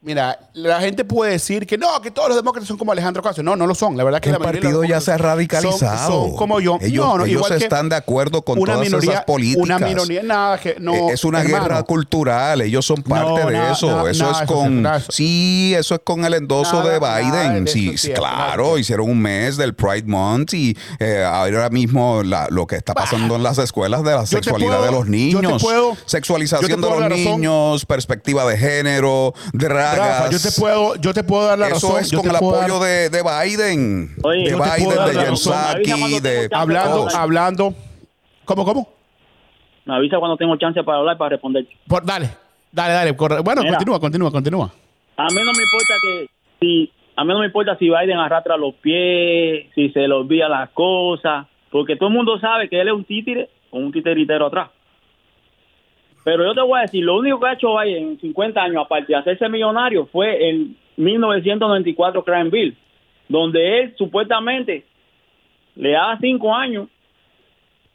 [0.02, 3.44] mira, la gente puede decir que no, que todos los demócratas son como Alejandro Ocasio.
[3.44, 3.96] No, no lo son.
[3.98, 6.12] La verdad que el la de partido ya se ha son- radicalizado.
[6.28, 6.78] Son, como yo.
[6.82, 9.64] Ellos, no, no, ellos igual están de acuerdo con una todas minoría, esas políticas.
[9.64, 10.94] Una minoría, nada que no.
[10.94, 11.64] Eh, es una hermano.
[11.66, 13.88] guerra cultural, ellos son parte No, de nada, eso.
[13.88, 14.86] nada, eso nada, es con.
[14.86, 17.66] eso- Sí, eso es con el endoso de Biden.
[17.66, 22.24] de sí, es cierto, claro, hicieron un mes del Pride Month y eh, ahora mismo
[22.24, 25.62] la- lo que está pasando en las escuelas de la sexualidad puedo- de los niños,
[25.62, 29.91] puedo- sexualización de los niños, perspectiva de género, dragas.
[29.98, 32.02] Rafa, yo te puedo, yo te puedo dar la Eso razón.
[32.02, 35.36] es yo con el apoyo dar- de, de Biden, Oye, de Biden, de.
[35.38, 37.16] Psaki, de hablando, todos.
[37.16, 37.74] hablando.
[38.46, 38.90] ¿Cómo, cómo?
[39.86, 41.66] Me avisa cuando tengo chance para hablar para responder.
[41.88, 42.30] Por- dale,
[42.72, 43.16] dale, dale.
[43.16, 43.40] corre.
[43.42, 43.74] Bueno, Mira.
[43.76, 44.72] continúa, continúa, continúa.
[45.18, 46.28] A mí no me importa que
[46.60, 50.48] si a mí no me importa si Biden arrastra los pies, si se le olvida
[50.50, 54.48] las cosas, porque todo el mundo sabe que él es un títere con un titeritero
[54.48, 54.70] atrás.
[56.24, 58.84] Pero yo te voy a decir, lo único que ha hecho Biden en 50 años,
[58.86, 62.78] aparte de hacerse millonario, fue en 1994 Crime Bill,
[63.28, 64.86] donde él supuestamente
[65.76, 66.88] le daba cinco años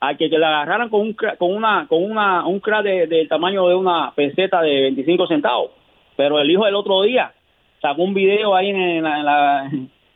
[0.01, 3.29] a que, que le agarraran con un con una con una un crack de- del
[3.29, 5.70] tamaño de una peseta de 25 centavos.
[6.16, 7.33] Pero el hijo del otro día
[7.81, 9.70] sacó un video ahí en, la, en la-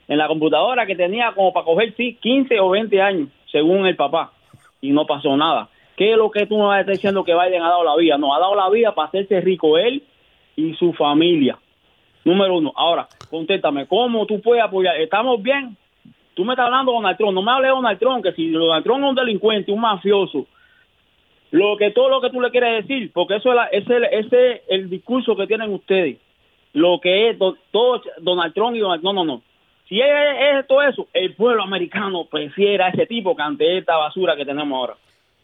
[0.09, 3.95] en la computadora que tenía como para coger sí 15 o 20 años según el
[3.97, 4.33] papá
[4.81, 5.69] y no pasó nada
[6.01, 7.95] ¿qué es lo que tú me vas a estar diciendo que Biden ha dado la
[7.97, 8.17] vida?
[8.17, 10.03] no, ha dado la vida para hacerse rico él
[10.57, 11.59] y su familia
[12.25, 14.97] número uno ahora contéstame ¿cómo tú puedes apoyar?
[15.01, 15.77] ¿estamos bien?
[16.35, 18.51] Tú me estás hablando de Donald Trump, no me hables de Donald Trump, que si
[18.51, 20.47] Donald Trump es un delincuente, un mafioso,
[21.51, 24.53] lo que todo lo que tú le quieres decir, porque eso es, la- ese, ese
[24.53, 26.17] es el discurso que tienen ustedes,
[26.73, 29.43] lo que es do- todo Donald Trump y Donald no, no, no.
[29.89, 30.07] Si es,
[30.55, 34.45] es todo eso, el pueblo americano prefiere a ese tipo que ante esta basura que
[34.47, 34.95] tenemos ahora.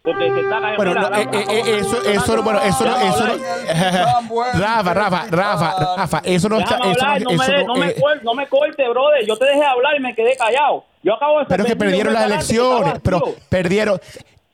[0.07, 0.75] Porque se está cayendo.
[0.77, 5.95] Bueno, no, eh, Rafa, eh, eso, eso, bueno, eso, no, eso, no, Rafa, Rafa, Rafa,
[5.97, 8.33] Rafa, eso no está, eso no, hablar, no, eso me, no, no, me eh, no
[8.33, 9.25] me corte, brother.
[9.27, 10.85] Yo te dejé hablar y me quedé callado.
[11.03, 13.99] Yo acabo de pero que perdieron las elecciones, pero perdieron.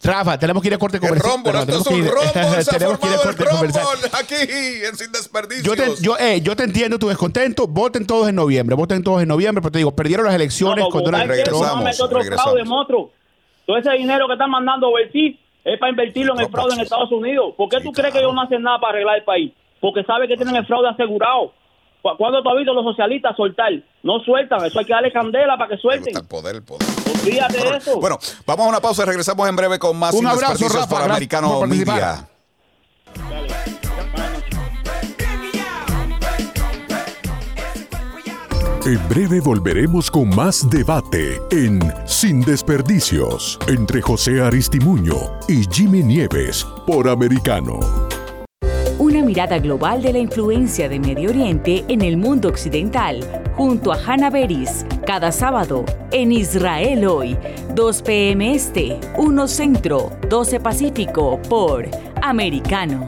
[0.03, 1.33] Rafa, tenemos que ir a corte comercial.
[1.45, 3.85] Esto es tenemos que ir- ha tenemos que ir a formado el corte comercial.
[4.19, 4.35] aquí
[4.85, 5.63] en Sin Desperdicios.
[5.65, 7.67] Yo te, yo, eh, yo te entiendo tu descontento.
[7.67, 8.75] Voten todos en noviembre.
[8.75, 9.61] Voten todos en noviembre.
[9.61, 13.11] Pero te digo, perdieron las elecciones otro fraude, monstruo.
[13.65, 17.11] Todo ese dinero que están mandando overseas es para invertirlo en el fraude en Estados
[17.11, 17.53] Unidos.
[17.57, 19.53] ¿Por qué tú crees que ellos no hacen nada para arreglar el país?
[19.79, 21.53] Porque sabe que tienen el fraude asegurado.
[22.01, 23.71] Cu- ¿Cuándo tú has visto a los socialistas soltar?
[24.03, 24.65] No sueltan.
[24.65, 26.15] Eso hay que darle candela para que suelten.
[26.17, 26.87] El poder, el poder.
[27.21, 27.99] Olvídate de eso.
[27.99, 31.01] Bueno, vamos a una pausa y regresamos en breve con más Un abrazo, Rafa, por
[31.01, 31.61] Americano.
[31.65, 32.27] Media.
[38.85, 45.15] En breve volveremos con más debate en Sin Desperdicios entre José Aristimuño
[45.47, 47.79] y Jimmy Nieves por Americano.
[48.99, 53.21] Una mirada global de la influencia de Medio Oriente en el mundo occidental,
[53.55, 57.37] junto a Hannah Beris, cada sábado en Israel hoy,
[57.75, 58.53] 2 p.m.
[58.53, 61.87] Este, 1 Centro, 12 Pacífico, por
[62.21, 63.07] Americano.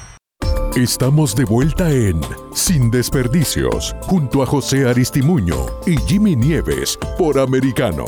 [0.75, 2.21] Estamos de vuelta en
[2.55, 8.05] Sin Desperdicios, junto a José Aristimuño y Jimmy Nieves por Americano.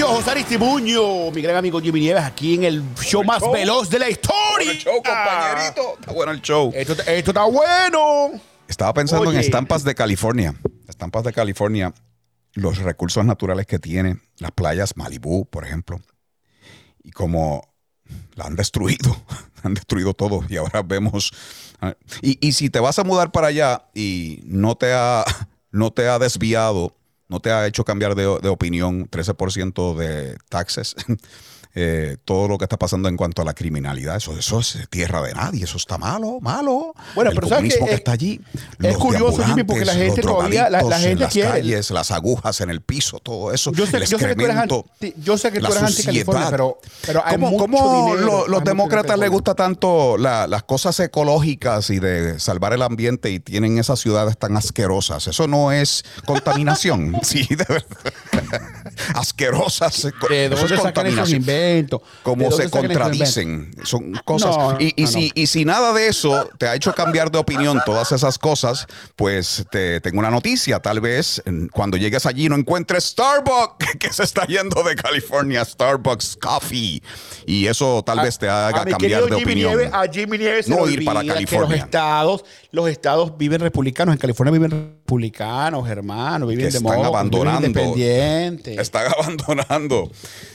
[0.00, 3.52] José Aristimuño, mi gran amigo Jimmy Nieves, aquí en el show más show.
[3.52, 4.72] veloz de la historia.
[4.72, 5.94] El show, compañerito.
[6.00, 6.72] Está bueno el show.
[6.74, 8.32] Esto, esto está bueno.
[8.66, 10.56] Estaba pensando en estampas de California.
[10.88, 11.94] Estampas de California,
[12.54, 16.00] los recursos naturales que tiene, las playas Malibú, por ejemplo.
[17.04, 17.68] Y como
[18.34, 19.16] la han destruido,
[19.62, 20.44] han destruido todo.
[20.48, 21.32] Y ahora vemos.
[21.80, 25.24] ah, Y, y si te vas a mudar para allá y no te ha,
[25.70, 26.96] no te ha desviado,
[27.28, 30.94] no te ha hecho cambiar de, de opinión, 13% de taxes.
[31.74, 35.22] eh, todo lo que está pasando en cuanto a la criminalidad, eso, eso es tierra
[35.22, 36.94] de nadie, eso está malo, malo.
[37.14, 37.90] Bueno, El pero ¿sabes comunismo qué?
[37.90, 38.40] que Es- está allí.
[38.82, 41.90] es curioso, Jimmy, porque la gente todavía- la- la drogadictos en gente las quiere- calles,
[41.90, 43.72] las agujas en el piso, todo eso.
[43.72, 46.42] Yo sé, el yo sé que tú eres anti, yo sé que tú eres anti-California,
[46.44, 46.50] suciedad.
[46.50, 50.62] pero, pero hay ¿Cómo, mucho cómo dinero, lo- los demócratas les gusta tanto la- las
[50.64, 55.26] cosas ecológicas y de salvar el ambiente y tienen esas ciudades tan asquerosas?
[55.26, 57.16] Eso no es contaminación.
[57.22, 58.12] sí, de verdad.
[59.14, 60.02] Asquerosas.
[60.28, 61.40] ¿De Eso dónde es sacan esos contaminación.
[61.40, 62.00] inventos?
[62.00, 63.74] ¿De Como se contradicen.
[63.84, 64.56] Son cosas.
[64.56, 65.32] No, y, y no, si, no.
[65.34, 68.86] y si nada de eso te ha hecho cambiar de opinión todas esas cosas,
[69.16, 70.80] pues te tengo una noticia.
[70.80, 76.36] Tal vez cuando llegues allí no encuentres Starbucks, que se está yendo de California, Starbucks
[76.40, 77.02] Coffee.
[77.46, 79.70] Y eso tal vez te haga cambiar de Jimmy opinión.
[79.76, 81.76] Nieves, a Jimmy Nieves No ir para California.
[81.76, 84.12] los estados, los estados viven republicanos.
[84.14, 87.66] En California viven republicanos, hermanos, viven están demócratas, viven abandonando.
[87.66, 88.78] independientes.
[88.82, 90.10] Están abandonando.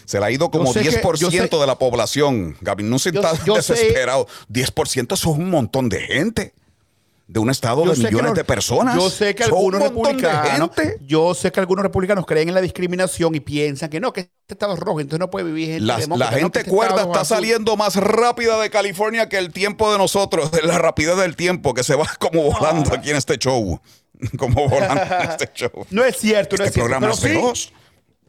[0.06, 2.56] Se le ha ido como sé que- 10% yo sé- de la población.
[2.62, 2.74] Yo-
[3.22, 4.28] está yo sé- desesperado.
[4.50, 6.54] 10% eso es un montón de gente.
[7.30, 8.96] De un estado Yo de sé millones de personas.
[8.96, 10.72] Yo sé que algunos republicanos,
[11.02, 14.54] yo sé que algunos republicanos creen en la discriminación y piensan que no, que este
[14.54, 17.20] estado es rojo, entonces no puede vivir gente la no, gente que este cuerda está
[17.20, 17.36] azul.
[17.36, 21.74] saliendo más rápida de California que el tiempo de nosotros, de la rapidez del tiempo,
[21.74, 23.82] que se va como volando aquí en este show.
[24.40, 25.86] Como volando en este show.
[25.92, 26.80] No es cierto, no Este es cierto.
[26.90, 27.74] programa pero es sí, veloz.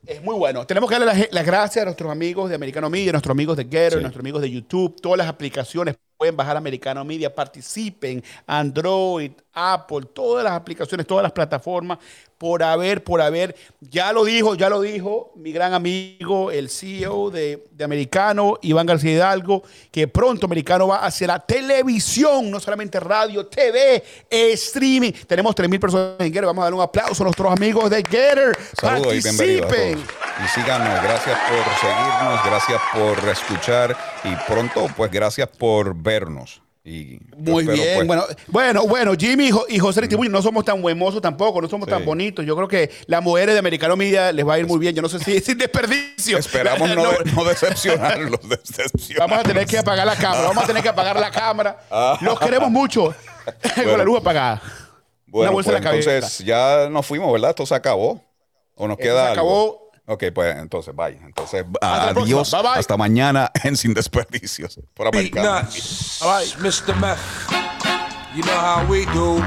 [0.09, 0.67] Es muy bueno.
[0.67, 3.59] Tenemos que darle las, las gracias a nuestros amigos de Americano Media, a nuestros amigos
[3.59, 3.99] de Sí.
[3.99, 5.97] a nuestros amigos de YouTube, todas las aplicaciones.
[6.17, 11.99] Pueden bajar Americano Media, participen, Android, Apple, todas las aplicaciones, todas las plataformas,
[12.39, 13.57] por haber, por haber.
[13.81, 18.87] Ya lo dijo, ya lo dijo mi gran amigo, el CEO de, de Americano, Iván
[18.87, 25.13] García Hidalgo, que pronto Americano va hacia la televisión, no solamente radio, TV, streaming.
[25.27, 26.47] Tenemos 3.000 personas en Getter.
[26.47, 28.57] Vamos a darle un aplauso a nuestros amigos de Getter.
[28.81, 30.05] Saludos y bienvenidos a Participen.
[30.05, 30.19] todos.
[30.45, 36.63] Y síganos, gracias por seguirnos, gracias por escuchar y pronto, pues gracias por vernos.
[36.89, 40.41] Y Muy espero, bien, pues, bueno, bueno, bueno, Jimmy y Jo- y José Aristimuño no
[40.41, 41.91] somos tan buemosos tampoco, no somos Sí.
[41.91, 42.47] tan bonitos.
[42.47, 44.95] Yo creo que las mujeres de Americano Media les va a ir muy bien.
[44.95, 46.39] Yo no sé si sin desperdicio.
[46.39, 47.03] Esperamos no,
[47.37, 48.41] no decepcionarlos.
[48.49, 49.19] decepcionarlos.
[49.19, 51.79] Vamos a tener que apagar la cámara, vamos a tener que apagar la cámara.
[52.23, 53.15] Los queremos mucho
[53.85, 54.63] con la luz apagada.
[55.27, 56.15] Bueno, Una bolsa pues en la cabeza.
[56.15, 57.51] entonces ya nos fuimos, ¿verdad?
[57.51, 58.25] Esto se acabó.
[58.75, 59.88] ¿O nos Esto queda se algo?
[60.11, 61.19] Ok, pues entonces, bye.
[61.23, 62.51] Entonces, Hasta adiós.
[62.51, 62.79] Bye, bye.
[62.79, 64.81] Hasta mañana en Sin Desperdicios.
[64.95, 65.61] Por Americano.
[65.61, 66.97] nuts, Mr.
[66.99, 67.19] Meth.
[68.35, 69.43] You know how we do.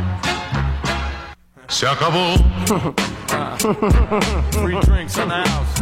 [1.67, 2.35] Se acabó.
[4.51, 5.77] Free drinks in the house.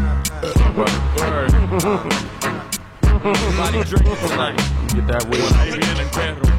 [3.20, 4.58] Somebody drinking tonight.
[4.94, 6.59] Get that way.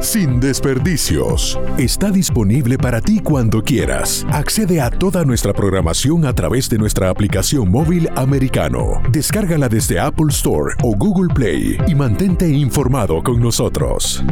[0.00, 1.58] Sin desperdicios.
[1.76, 4.24] Está disponible para ti cuando quieras.
[4.30, 9.02] Accede a toda nuestra programación a través de nuestra aplicación móvil americano.
[9.10, 14.24] Descárgala desde Apple Store o Google Play y mantente informado con nosotros.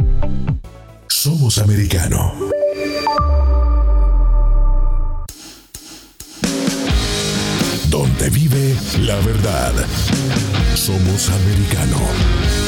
[1.07, 2.33] Somos americano.
[7.89, 9.73] Donde vive la verdad.
[10.75, 12.66] Somos americano.